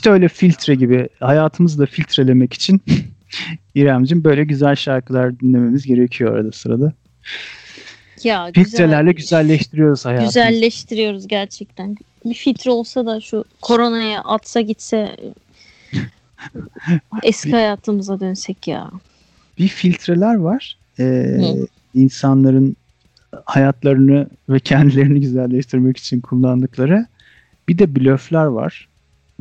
[0.06, 2.82] İşte öyle filtre gibi hayatımızı da filtrelemek için
[3.76, 6.94] İremcim böyle güzel şarkılar dinlememiz gerekiyor arada sırada.
[8.24, 8.66] Ya güzel.
[8.66, 10.40] Filtrelerle güzelleştiriyoruz hayatımızı.
[10.40, 11.98] Güzelleştiriyoruz gerçekten.
[12.26, 15.18] Bir filtre olsa da şu koronaya atsa gitse
[17.24, 18.92] eski hayatımıza dönsek ya.
[19.60, 20.78] Bir filtreler var.
[21.00, 21.40] Ee,
[21.94, 22.76] insanların
[23.46, 27.06] hayatlarını ve kendilerini güzelleştirmek için kullandıkları.
[27.68, 28.88] Bir de blöfler var.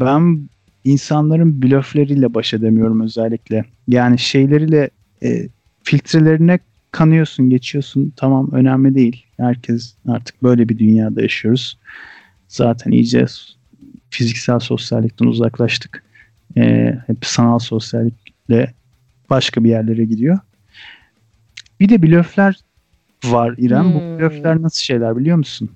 [0.01, 0.49] Ben
[0.85, 3.65] insanların blöfleriyle baş edemiyorum özellikle.
[3.89, 4.91] Yani şeyleriyle
[5.23, 5.49] e,
[5.83, 6.59] filtrelerine
[6.91, 8.13] kanıyorsun, geçiyorsun.
[8.17, 9.27] Tamam önemli değil.
[9.37, 11.79] Herkes artık böyle bir dünyada yaşıyoruz.
[12.49, 13.27] Zaten iyice
[14.11, 16.05] fiziksel sosyallikten uzaklaştık.
[16.57, 18.75] E, hep sanal sosyallikle
[19.31, 20.39] başka bir yerlere gidiyor.
[21.81, 22.57] Bir de blöfler
[23.25, 23.95] var İrem.
[23.95, 24.19] Bu Hmm.
[24.19, 25.71] blöfler nasıl şeyler biliyor musun?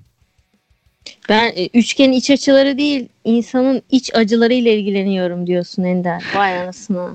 [1.29, 6.23] Ben e, üçgenin iç açıları değil, insanın iç acılarıyla ilgileniyorum diyorsun Ender.
[6.35, 7.09] Vay anasına.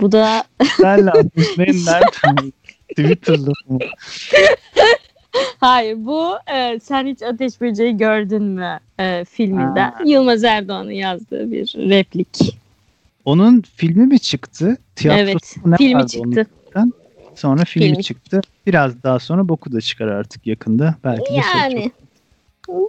[0.00, 0.44] Bu da
[0.78, 1.30] Nereden anladın?
[1.58, 2.52] Nereden?
[2.88, 3.78] Twitter'da mı?
[5.60, 10.02] hayır bu e, sen hiç Ateş Böceği gördün mü e, filminden Ha.
[10.04, 12.58] Yılmaz Erdoğan'ın yazdığı bir replik.
[13.24, 14.76] Onun filmi mi çıktı?
[14.96, 16.46] Tiyatrosu evet, ne filmi çıktı.
[16.76, 16.92] onun?
[17.34, 18.02] Sonra filmi, Filmi.
[18.02, 18.40] çıktı.
[18.66, 20.94] Biraz daha sonra boku da çıkar artık yakında.
[21.04, 21.90] Belki de şey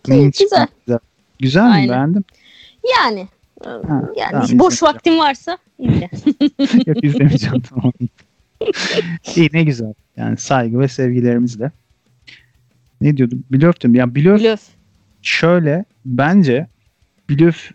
[0.04, 0.68] Güzel.
[0.86, 1.00] güzel.
[1.40, 1.70] Güzel, mi?
[1.70, 1.90] Aynen.
[1.90, 2.24] Beğendim.
[2.96, 3.28] Yani
[3.66, 3.82] Ha,
[4.18, 6.10] yani tamam, boş vaktin varsa izle.
[6.86, 7.94] Yok izlemeyeceğim tamam.
[9.36, 9.94] İyi ne güzel.
[10.18, 11.72] Yani saygı ve sevgilerimizle.
[13.02, 13.44] Ne diyordum?
[13.52, 13.96] Blöf diyorum.
[13.96, 14.62] Yani blöf Blöf.
[15.22, 16.68] şöyle bence
[17.30, 17.72] blöf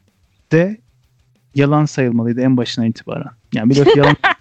[0.52, 0.76] de
[1.55, 3.30] yalan sayılmalıydı en başından itibaren.
[3.52, 4.16] Yani blöf yalan.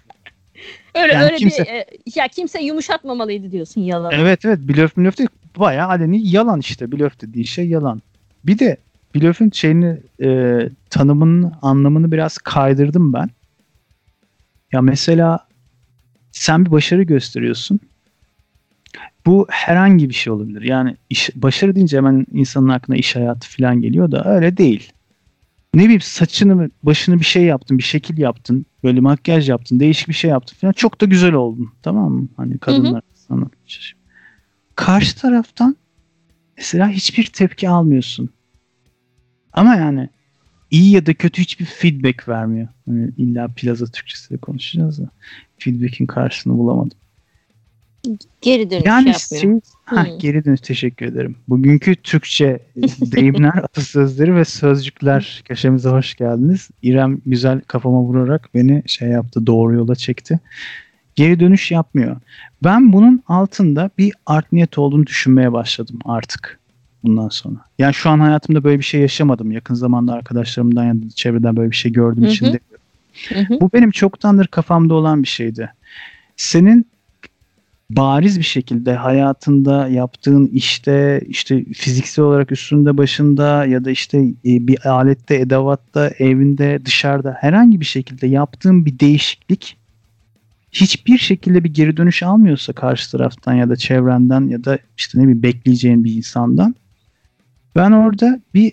[0.94, 1.86] Öyle Yani öyle kimse- bir e,
[2.16, 4.12] ya kimse yumuşatmamalıydı diyorsun yalan.
[4.14, 5.28] evet evet blöf blöf değil.
[5.58, 6.92] Bayağı aleni yalan işte.
[6.92, 8.02] Blöf dediği şey yalan.
[8.44, 8.76] Bir de
[9.14, 13.30] blöfün şeyini e, tanımının anlamını biraz kaydırdım ben.
[14.72, 15.38] Ya mesela
[16.32, 17.80] sen bir başarı gösteriyorsun.
[19.26, 20.62] Bu herhangi bir şey olabilir.
[20.62, 24.92] Yani iş, başarı deyince hemen insanın aklına iş hayatı falan geliyor da öyle değil.
[25.74, 30.14] Ne bileyim saçını başını bir şey yaptın, bir şekil yaptın, böyle makyaj yaptın, değişik bir
[30.14, 30.72] şey yaptın falan.
[30.72, 31.72] Çok da güzel oldun.
[31.82, 32.28] Tamam mı?
[32.36, 33.44] Hani kadınlar sana.
[34.74, 35.76] Karşı taraftan
[36.56, 38.30] mesela hiçbir tepki almıyorsun.
[39.52, 40.08] Ama yani
[40.70, 42.68] iyi ya da kötü hiçbir feedback vermiyor.
[42.86, 45.10] Hani illa plaza Türkçesiyle konuşacağız da
[45.58, 46.98] feedback'in karşılığını bulamadım.
[48.40, 49.50] Geri dönüş Yani şey,
[49.84, 50.18] ha, Hmm.
[50.18, 51.36] geri dönüş teşekkür ederim.
[51.48, 52.58] Bugünkü Türkçe
[53.00, 56.70] deyimler, atasözleri ve sözcükler köşemize hoş geldiniz.
[56.82, 60.40] İrem güzel kafama vurarak beni şey yaptı, doğru yola çekti.
[61.14, 62.16] Geri dönüş yapmıyor.
[62.64, 66.58] Ben bunun altında bir art niyet olduğunu düşünmeye başladım artık
[67.02, 67.56] bundan sonra.
[67.78, 69.50] Yani şu an hayatımda böyle bir şey yaşamadım.
[69.50, 72.60] Yakın zamanda arkadaşlarımdan ya da çevreden böyle bir şey gördüğüm için de
[73.60, 75.72] bu benim çoktandır kafamda olan bir şeydi.
[76.36, 76.86] Senin
[77.96, 84.34] bariz bir şekilde hayatında yaptığın işte işte fiziksel olarak üstünde başında ya da işte e,
[84.44, 89.76] bir alette, edevatta, evinde, dışarıda herhangi bir şekilde yaptığın bir değişiklik
[90.72, 95.22] hiçbir şekilde bir geri dönüş almıyorsa karşı taraftan ya da çevrenden ya da işte ne
[95.22, 96.74] bileyim bekleyeceğin bir insandan
[97.76, 98.72] ben orada bir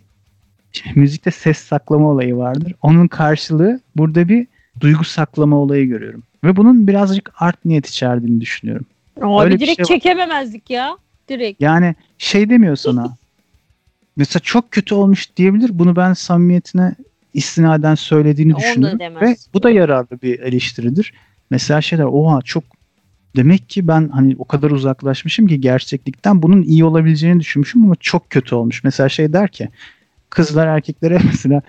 [0.96, 2.74] müzikte ses saklama olayı vardır.
[2.82, 4.48] Onun karşılığı burada bir
[4.80, 6.24] duygu saklama olayı görüyorum.
[6.44, 8.86] Ve bunun birazcık art niyet içerdiğini düşünüyorum.
[9.22, 9.88] Abi Öyle bir direkt şey var.
[9.88, 10.98] çekememezdik ya.
[11.30, 11.62] Direkt.
[11.62, 13.18] Yani şey demiyor sana.
[14.16, 15.80] mesela çok kötü olmuş diyebilir.
[15.80, 16.96] Bunu ben samimiyetine
[17.34, 19.00] istinaden söylediğini düşünüyorum.
[19.22, 21.14] Ve bu da yararlı bir eleştiridir.
[21.50, 22.64] Mesela şeyler oha çok
[23.36, 28.30] demek ki ben hani o kadar uzaklaşmışım ki gerçeklikten bunun iyi olabileceğini düşünmüşüm ama çok
[28.30, 28.84] kötü olmuş.
[28.84, 29.70] Mesela şey der ki
[30.30, 31.62] kızlar erkeklere mesela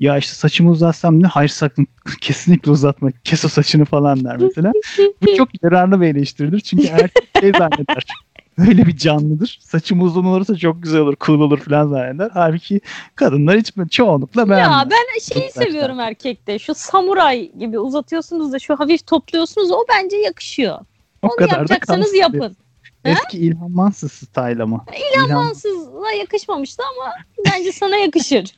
[0.00, 1.26] ya işte saçımı uzatsam ne?
[1.26, 1.86] Hayır sakın
[2.20, 3.10] kesinlikle uzatma.
[3.24, 4.72] Kes o saçını falan der mesela.
[5.22, 6.60] Bu çok yararlı bir eleştiridir.
[6.60, 8.04] Çünkü erkek şey zanneder.
[8.58, 9.58] Öyle bir canlıdır.
[9.62, 12.30] Saçım uzun olursa çok güzel olur, cool olur falan zanneder.
[12.34, 12.80] Halbuki
[13.14, 14.70] kadınlar hiç çoğunlukla beğenmez.
[14.70, 16.58] Ya ben şeyi Kızlar seviyorum erkekte.
[16.58, 20.78] Şu samuray gibi uzatıyorsunuz da şu hafif topluyorsunuz o bence yakışıyor.
[21.22, 22.56] o Onu kadar da yapacaksanız yapın.
[23.04, 24.84] Eski İlhan Mansız style mı?
[25.14, 27.12] İlhan Ansızla yakışmamıştı ama
[27.46, 28.44] bence sana yakışır.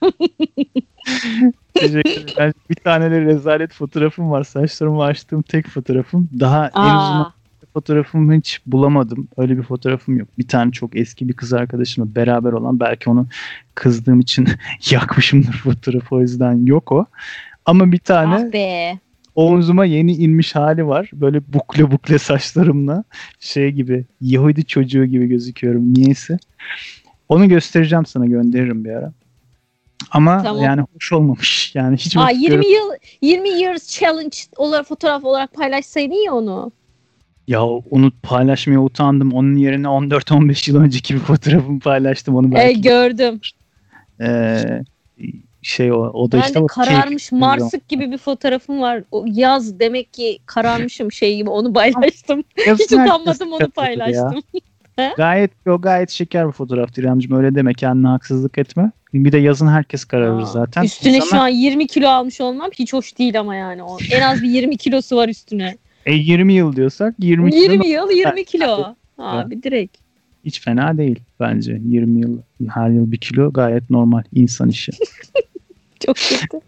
[1.74, 2.26] Teşekkür ederim.
[2.38, 4.44] Ben bir tane de rezalet fotoğrafım var.
[4.44, 6.28] Saçlarımı açtığım tek fotoğrafım.
[6.40, 7.32] Daha en uzun Aa,
[7.74, 9.28] fotoğrafımı hiç bulamadım.
[9.36, 10.28] Öyle bir fotoğrafım yok.
[10.38, 13.26] Bir tane çok eski bir kız arkadaşımla beraber olan belki onu
[13.74, 14.48] kızdığım için
[14.90, 17.06] yakmışımdır fotoğrafı o yüzden yok o.
[17.66, 18.98] Ama bir tane ah be.
[19.36, 21.10] Omzuma yeni inmiş hali var.
[21.12, 23.04] Böyle bukle bukle saçlarımla
[23.40, 26.38] şey gibi Yahudi çocuğu gibi gözüküyorum niyeyse.
[27.28, 29.12] Onu göstereceğim sana gönderirim bir ara.
[30.10, 30.62] Ama Tamam.
[30.64, 31.74] yani hoş olmamış.
[31.74, 32.90] Yani hiç Aa, vakit 20 göre- yıl
[33.22, 36.72] 20 years challenge olarak fotoğraf olarak paylaşsaydın ya onu.
[37.48, 39.32] Ya onu paylaşmaya utandım.
[39.32, 42.34] Onun yerine 14-15 yıl önceki bir fotoğrafımı paylaştım.
[42.36, 43.40] Onu E, belki gördüm.
[44.20, 44.82] Ee,
[45.66, 49.02] şey o, o da Ben işte de kararmış keyifli Marsık gibi bir fotoğrafım var.
[49.10, 52.44] O yaz demek ki kararmışım şey gibi onu paylaştım.
[52.56, 54.42] Hiç utanmadım onu paylaştım.
[55.16, 57.36] Gayet o gayet şeker bir fotoğraftır İremciğim.
[57.36, 58.90] Öyle deme kendine haksızlık etme.
[59.14, 60.82] Bir de yazın herkes kararır Aa, zaten.
[60.84, 63.82] Üstüne İnsanlar- şu an 20 kilo almış olmam hiç hoş değil ama yani.
[63.82, 65.76] O- En az bir 20 kilosu var üstüne.
[66.06, 68.94] E 20 yıl diyorsak 20, 20, yıl yıl 20 kilo.
[69.18, 69.96] Abi direkt.
[70.44, 71.80] hiç fena değil bence.
[71.84, 72.38] 20 yıl
[72.68, 74.92] her yıl bir kilo gayet normal insan işi.
[76.06, 76.60] Çok kötü.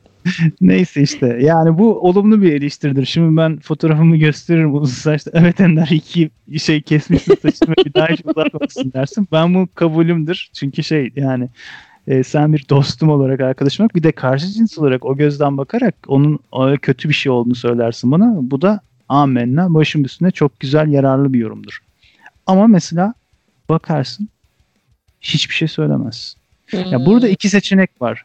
[0.61, 3.07] Neyse işte yani bu olumlu bir eleştiridir.
[3.07, 5.31] Şimdi ben fotoğrafımı gösteririm uzun saçlı.
[5.35, 9.29] Evet Ender iki şey kesmişsin saçını bir daha hiç uzatmamışsın dersin.
[9.33, 10.49] Ben bu kabulümdür.
[10.53, 11.49] Çünkü şey yani
[12.07, 15.95] e, sen bir dostum olarak arkadaşım olarak bir de karşı cins olarak o gözden bakarak
[16.07, 18.35] onun o kötü bir şey olduğunu söylersin bana.
[18.41, 21.79] Bu da amenna başım üstüne çok güzel yararlı bir yorumdur.
[22.47, 23.15] Ama mesela
[23.69, 24.29] bakarsın
[25.21, 26.39] hiçbir şey söylemezsin.
[26.73, 27.33] Ya burada Hmm.
[27.33, 28.25] iki seçenek var.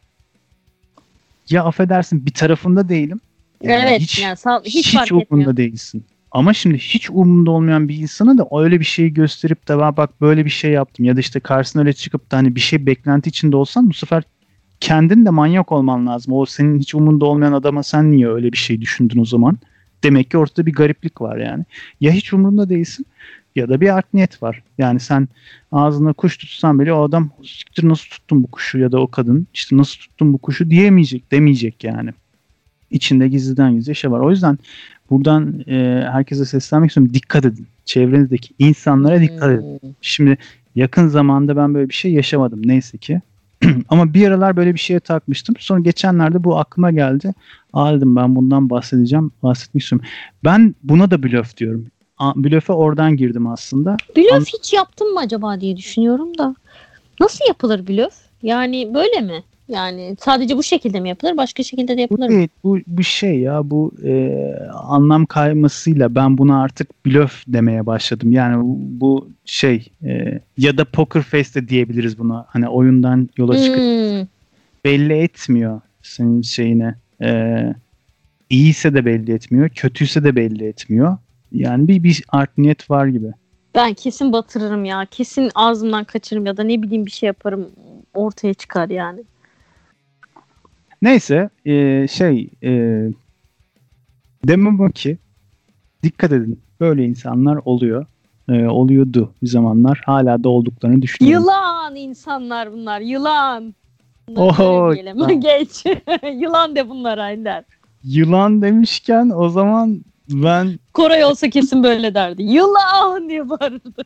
[1.49, 3.19] Ya affedersin bir tarafında değilim.
[3.61, 5.57] Evet hiç, yani sağ, hiç, hiç, fark umurunda etmiyor.
[5.57, 6.05] değilsin.
[6.31, 10.21] Ama şimdi hiç umurunda olmayan bir insana da öyle bir şeyi gösterip de "Ben bak
[10.21, 13.29] böyle bir şey yaptım ya da işte karşısına öyle çıkıp da hani bir şey beklenti
[13.29, 14.23] içinde olsan bu sefer
[14.79, 16.33] kendin de manyak olman lazım.
[16.33, 19.57] O senin hiç umurunda olmayan adama sen niye öyle bir şey düşündün o zaman?
[20.03, 21.65] Demek ki ortada bir gariplik var yani.
[22.01, 23.05] Ya hiç umurunda değilsin
[23.55, 24.63] ya da bir art niyet var.
[24.77, 25.27] Yani sen
[25.71, 29.47] ağzına kuş tutsan bile o adam siktir nasıl tuttun bu kuşu ya da o kadın
[29.53, 32.09] işte nasıl tuttun bu kuşu diyemeyecek demeyecek yani.
[32.91, 34.19] İçinde gizliden gizli şey var.
[34.19, 34.57] O yüzden
[35.09, 37.13] buradan e, herkese seslenmek istiyorum.
[37.13, 37.67] Dikkat edin.
[37.85, 39.79] Çevrenizdeki insanlara dikkat edin.
[39.81, 39.89] Hmm.
[40.01, 40.37] Şimdi
[40.75, 43.21] yakın zamanda ben böyle bir şey yaşamadım neyse ki.
[43.89, 45.55] Ama bir aralar böyle bir şeye takmıştım.
[45.59, 47.33] Sonra geçenlerde bu aklıma geldi.
[47.73, 49.31] Aa dedim ben bundan bahsedeceğim.
[49.43, 50.07] Bahsetmek istiyorum.
[50.43, 51.87] Ben buna da blöf diyorum.
[52.35, 53.97] Blöfe oradan girdim aslında.
[54.17, 56.55] Blöf An- hiç yaptım mı acaba diye düşünüyorum da.
[57.19, 58.13] Nasıl yapılır blöf?
[58.43, 59.43] Yani böyle mi?
[59.67, 61.37] Yani sadece bu şekilde mi yapılır?
[61.37, 62.35] Başka şekilde de yapılır mı?
[62.35, 64.35] değil, bu, bu şey ya bu e,
[64.73, 68.31] anlam kaymasıyla ben buna artık blöf demeye başladım.
[68.31, 72.45] Yani bu, bu şey e, ya da poker face de diyebiliriz buna.
[72.49, 74.27] Hani oyundan yola çıkıp Hmm.
[74.85, 76.95] belli etmiyor senin şeyine.
[77.21, 77.59] E,
[78.49, 81.17] iyiyse de belli etmiyor, kötüyse de belli etmiyor.
[81.53, 83.31] Yani bir, bir art niyet var gibi.
[83.75, 85.05] Ben kesin batırırım ya.
[85.11, 87.71] Kesin ağzımdan kaçırırım ya da ne bileyim bir şey yaparım.
[88.13, 89.23] Ortaya çıkar yani.
[91.01, 92.71] Neyse e, şey e,
[94.47, 95.17] demem o ki
[96.03, 98.05] dikkat edin böyle insanlar oluyor.
[98.49, 100.01] E, oluyordu bir zamanlar.
[100.05, 101.43] Hala da olduklarını düşünüyorum.
[101.43, 103.01] Yılan insanlar bunlar.
[103.01, 103.75] Yılan.
[104.27, 104.93] Bunları Oho.
[105.39, 105.85] Geç.
[106.33, 107.63] yılan de bunlar Ender.
[108.03, 112.43] Yılan demişken o zaman ben Koray olsa kesin böyle derdi.
[112.43, 114.03] Yılan diye bağırırdı.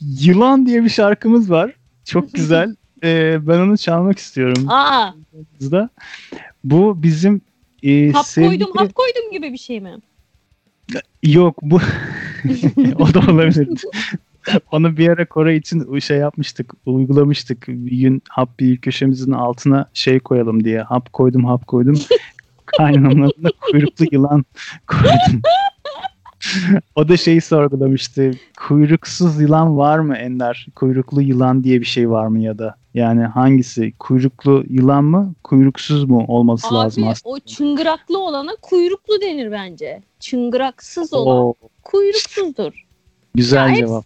[0.00, 1.72] Yılan diye bir şarkımız var.
[2.04, 2.76] Çok güzel.
[3.04, 4.68] E, ben onu çalmak istiyorum.
[4.68, 5.10] Aa.
[6.64, 7.40] Bu bizim
[7.82, 9.96] e, hap sevgili- koydum hap koydum gibi bir şey mi?
[11.22, 11.80] Yok bu
[12.98, 13.68] o da olabilir.
[14.72, 17.68] Onu bir ara Koray için şey yapmıştık, uygulamıştık.
[17.68, 20.80] Bir gün hap bir köşemizin altına şey koyalım diye.
[20.82, 22.00] Hap koydum, hap koydum.
[22.76, 24.44] Kaynanamın adına kuyruklu yılan
[24.86, 25.42] koydum.
[26.94, 28.30] o da şeyi sorgulamıştı.
[28.58, 30.66] Kuyruksuz yılan var mı Ender?
[30.74, 32.74] Kuyruklu yılan diye bir şey var mı ya da?
[32.94, 33.92] Yani hangisi?
[33.98, 35.34] Kuyruklu yılan mı?
[35.44, 37.34] Kuyruksuz mu olması lazım Abi aslında?
[37.34, 40.02] o çıngıraklı olana kuyruklu denir bence.
[40.20, 42.86] Çıngıraksız olan Oo, kuyruksuzdur.
[43.34, 44.04] güzel Ya hepsi- cevap.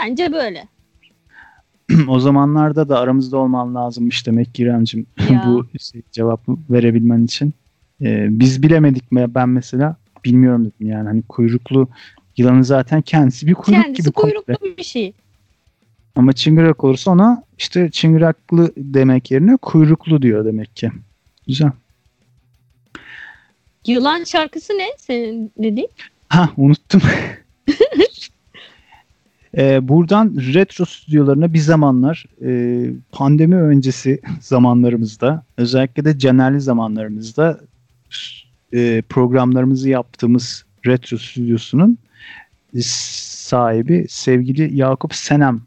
[0.00, 0.68] Bence böyle.
[2.08, 5.44] o zamanlarda da aramızda olman lazımmış demek ki İremciğim Ya.
[5.46, 7.54] bu şey, cevabı verebilmen için.
[8.02, 9.26] Ee, biz bilemedik mi?
[9.34, 11.88] Ben mesela bilmiyorum dedim yani hani kuyruklu
[12.36, 14.34] yılanı zaten kendisi bir kuyruk Kendisi gibi komple.
[14.42, 15.12] kuyruklu bir şey.
[16.16, 20.90] Ama çıngırak olursa ona işte çıngıraklı demek yerine kuyruklu diyor demek ki.
[21.46, 21.70] Güzel.
[23.86, 25.88] Yılan şarkısı ne senin dediğin?
[26.28, 27.00] Ha unuttum.
[29.58, 37.60] Ee, buradan retro stüdyolarına bir zamanlar e, pandemi öncesi zamanlarımızda özellikle de Canerli zamanlarımızda
[38.72, 41.98] e, programlarımızı yaptığımız retro stüdyosunun
[42.80, 45.60] sahibi sevgili Yakup Senem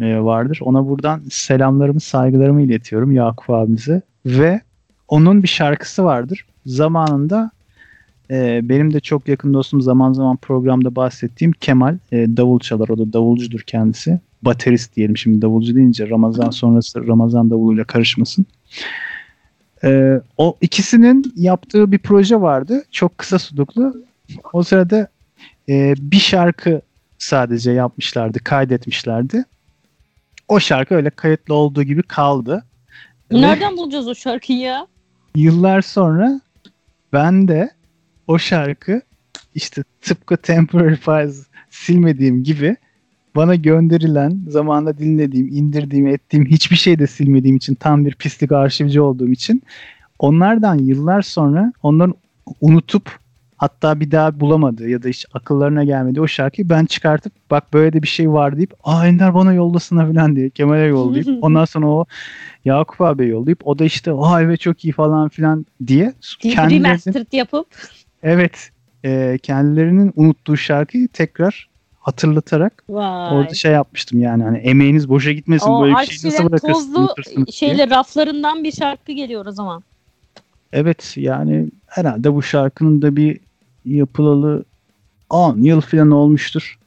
[0.00, 0.58] e, vardır.
[0.62, 4.60] Ona buradan selamlarımı saygılarımı iletiyorum Yakup abimize ve
[5.08, 6.46] onun bir şarkısı vardır.
[6.66, 7.50] Zamanında
[8.30, 12.88] ee, benim de çok yakın dostum zaman zaman programda bahsettiğim Kemal e, davul çalar.
[12.88, 14.20] O da davulcudur kendisi.
[14.42, 18.46] Baterist diyelim şimdi davulcu deyince Ramazan sonrası Ramazan davuluyla karışmasın.
[19.84, 22.84] Ee, o ikisinin yaptığı bir proje vardı.
[22.90, 23.96] Çok kısa soluklu.
[24.52, 25.08] O sırada
[25.68, 26.80] e, bir şarkı
[27.18, 29.44] sadece yapmışlardı, kaydetmişlerdi.
[30.48, 32.64] O şarkı öyle kayıtlı olduğu gibi kaldı.
[33.32, 34.86] Ve Nereden bulacağız o şarkıyı ya?
[35.36, 36.40] yıllar sonra
[37.12, 37.70] ben de
[38.26, 39.02] o şarkı
[39.54, 42.76] işte tıpkı Temporary Files silmediğim gibi
[43.36, 49.00] bana gönderilen, zamanında dinlediğim, indirdiğim, ettiğim hiçbir şey de silmediğim için tam bir pislik arşivci
[49.00, 49.62] olduğum için
[50.18, 52.14] onlardan yıllar sonra onların
[52.60, 53.18] unutup
[53.56, 57.92] hatta bir daha bulamadığı ya da hiç akıllarına gelmedi o şarkıyı ben çıkartıp bak böyle
[57.92, 61.86] de bir şey var deyip aa Ender bana yollasına falan diye Kemal'e yollayıp ondan sonra
[61.86, 62.04] o
[62.64, 67.32] Yakup abi yollayıp o da işte aa evet çok iyi falan filan diye kendilerinin, Remastered
[67.32, 67.66] yapıp.
[68.22, 68.70] evet
[69.04, 71.73] e, kendilerinin unuttuğu şarkıyı tekrar
[72.04, 73.36] hatırlatarak Vay.
[73.36, 77.52] orada şey yapmıştım yani hani emeğiniz boşa gitmesin o böyle bir şey nasıl bırakırsınız tozlu
[77.52, 79.82] şeyle raflarından bir şarkı geliyor o zaman.
[80.72, 83.40] Evet yani herhalde bu şarkının da bir
[83.84, 84.64] yapılalı
[85.30, 86.78] 10 yıl falan olmuştur.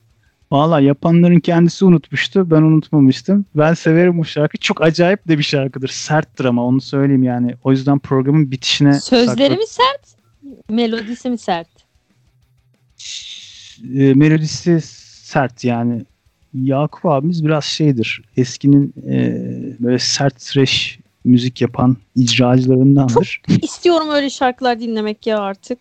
[0.51, 2.51] Valla yapanların kendisi unutmuştu.
[2.51, 3.45] Ben unutmamıştım.
[3.55, 4.57] Ben severim bu şarkı.
[4.57, 5.87] Çok acayip de bir şarkıdır.
[5.87, 7.55] Serttir ama onu söyleyeyim yani.
[7.63, 9.57] O yüzden programın bitişine Sözleri sakladım.
[9.57, 10.17] mi sert?
[10.69, 11.67] Melodisi mi sert?
[13.95, 14.81] e, melodisi
[15.27, 16.05] sert yani.
[16.53, 18.21] Yakup abimiz biraz şeydir.
[18.37, 19.41] Eskinin e,
[19.79, 23.41] böyle sert thrash müzik yapan icracılarındandır.
[23.61, 25.79] İstiyorum öyle şarkılar dinlemek ya artık.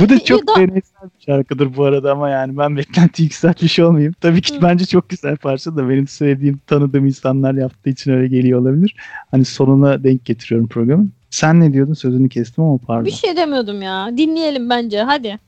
[0.00, 4.14] Bu da çok da- deneysel bir şarkıdır bu arada ama yani ben beklenti yükseltmiş olmayayım.
[4.20, 4.62] Tabii ki Hı.
[4.62, 8.96] bence çok güzel parça da benim söylediğim tanıdığım insanlar yaptığı için öyle geliyor olabilir.
[9.30, 11.12] Hani sonuna denk getiriyorum programın.
[11.30, 11.94] Sen ne diyordun?
[11.94, 13.04] Sözünü kestim ama pardon.
[13.06, 14.16] bir şey demiyordum ya.
[14.16, 15.02] Dinleyelim bence.
[15.02, 15.38] Hadi.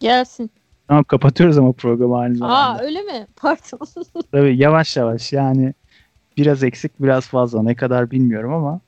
[0.00, 0.50] Gelsin.
[0.88, 2.56] Tamam kapatıyoruz ama programı aynı zamanda.
[2.56, 3.26] Aa öyle mi?
[3.36, 3.86] Pardon.
[4.32, 5.74] Tabii yavaş yavaş yani
[6.36, 8.80] biraz eksik biraz fazla ne kadar bilmiyorum ama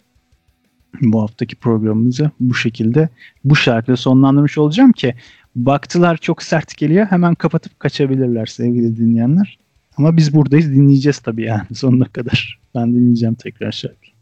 [1.00, 3.08] bu haftaki programımızı bu şekilde
[3.44, 5.14] bu şarkıyla sonlandırmış olacağım ki
[5.56, 9.58] baktılar çok sert geliyor hemen kapatıp kaçabilirler sevgili dinleyenler.
[9.96, 12.60] Ama biz buradayız dinleyeceğiz tabii yani sonuna kadar.
[12.74, 14.12] Ben dinleyeceğim tekrar şarkıyı.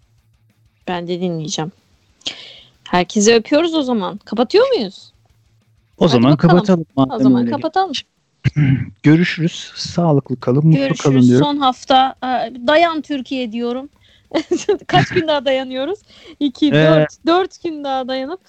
[0.89, 1.73] Ben de dinleyeceğim.
[2.85, 4.21] Herkese öpüyoruz o zaman.
[4.25, 5.13] Kapatıyor muyuz?
[5.99, 6.55] O Hadi zaman bakalım.
[6.55, 6.87] kapatalım.
[6.97, 7.51] O zaman öyle.
[7.51, 7.93] kapatalım.
[9.03, 9.73] Görüşürüz.
[9.75, 11.29] Sağlıklı kalın, mutlu kalın Görüşürüz.
[11.29, 11.47] diyorum.
[11.47, 12.27] Son hafta e,
[12.67, 13.89] dayan Türkiye diyorum.
[14.87, 15.99] Kaç gün daha dayanıyoruz?
[16.41, 18.41] 2, Ee, 4, 4 gün daha dayanıp.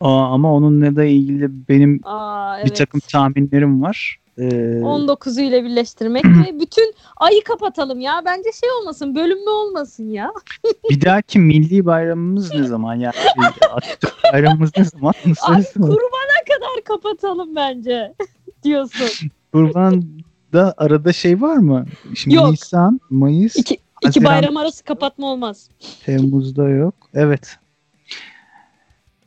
[0.00, 2.76] Aa, ama onunla da ilgili benim Aa, bir evet.
[2.76, 4.18] takım tahminlerim var.
[4.38, 4.42] Ee,
[4.82, 8.22] 19'u ile birleştirmek ve bütün ayı kapatalım ya.
[8.24, 10.32] Bence şey olmasın, bölünme olmasın ya.
[10.90, 13.14] Bir dahaki milli bayramımız ne zaman yani?
[13.70, 15.14] Atatürk bayramımız ne zaman?
[15.42, 18.14] Ay kurbana kadar kapatalım bence
[18.64, 19.30] diyorsun.
[19.52, 21.86] Kurban'da arada şey var mı?
[22.14, 22.50] Şimdi Yok.
[22.50, 25.68] Nisan, Mayıs, İki, iki Haziran- bayram arası kapatma olmaz.
[26.04, 26.94] Temmuz'da yok.
[27.14, 27.56] Evet.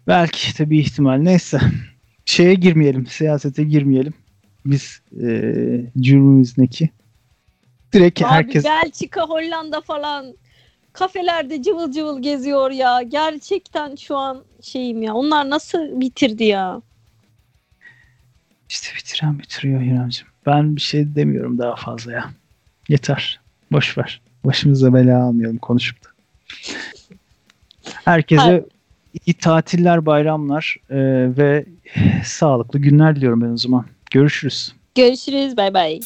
[0.08, 1.18] Belki bir ihtimal.
[1.18, 1.60] Neyse.
[2.26, 3.08] Şeye girmeyelim.
[3.08, 4.14] Siyasete girmeyelim.
[4.66, 5.28] Biz e,
[6.00, 6.90] cürmümüzdeki
[7.94, 10.34] direkt Abi herkes Belçika, Hollanda falan
[10.94, 13.02] kafelerde cıvıl cıvıl geziyor ya.
[13.02, 15.14] Gerçekten şu an şeyim ya.
[15.14, 16.82] Onlar nasıl bitirdi ya?
[18.70, 20.32] işte bitiren bitiriyor İremciğim.
[20.46, 22.30] Ben bir şey demiyorum daha fazla ya.
[22.90, 23.40] Yeter.
[23.72, 24.22] Boş ver.
[24.44, 26.08] Başımıza bela almayalım konuşup da.
[28.06, 28.64] Herkese Hayır.
[29.26, 30.98] iyi tatiller, bayramlar e,
[31.38, 31.66] ve
[32.24, 33.86] sağlıklı günler diliyorum ben o zaman.
[34.12, 34.74] Görüşürüz.
[34.96, 35.58] Görüşürüz.
[35.58, 36.00] Bay bay.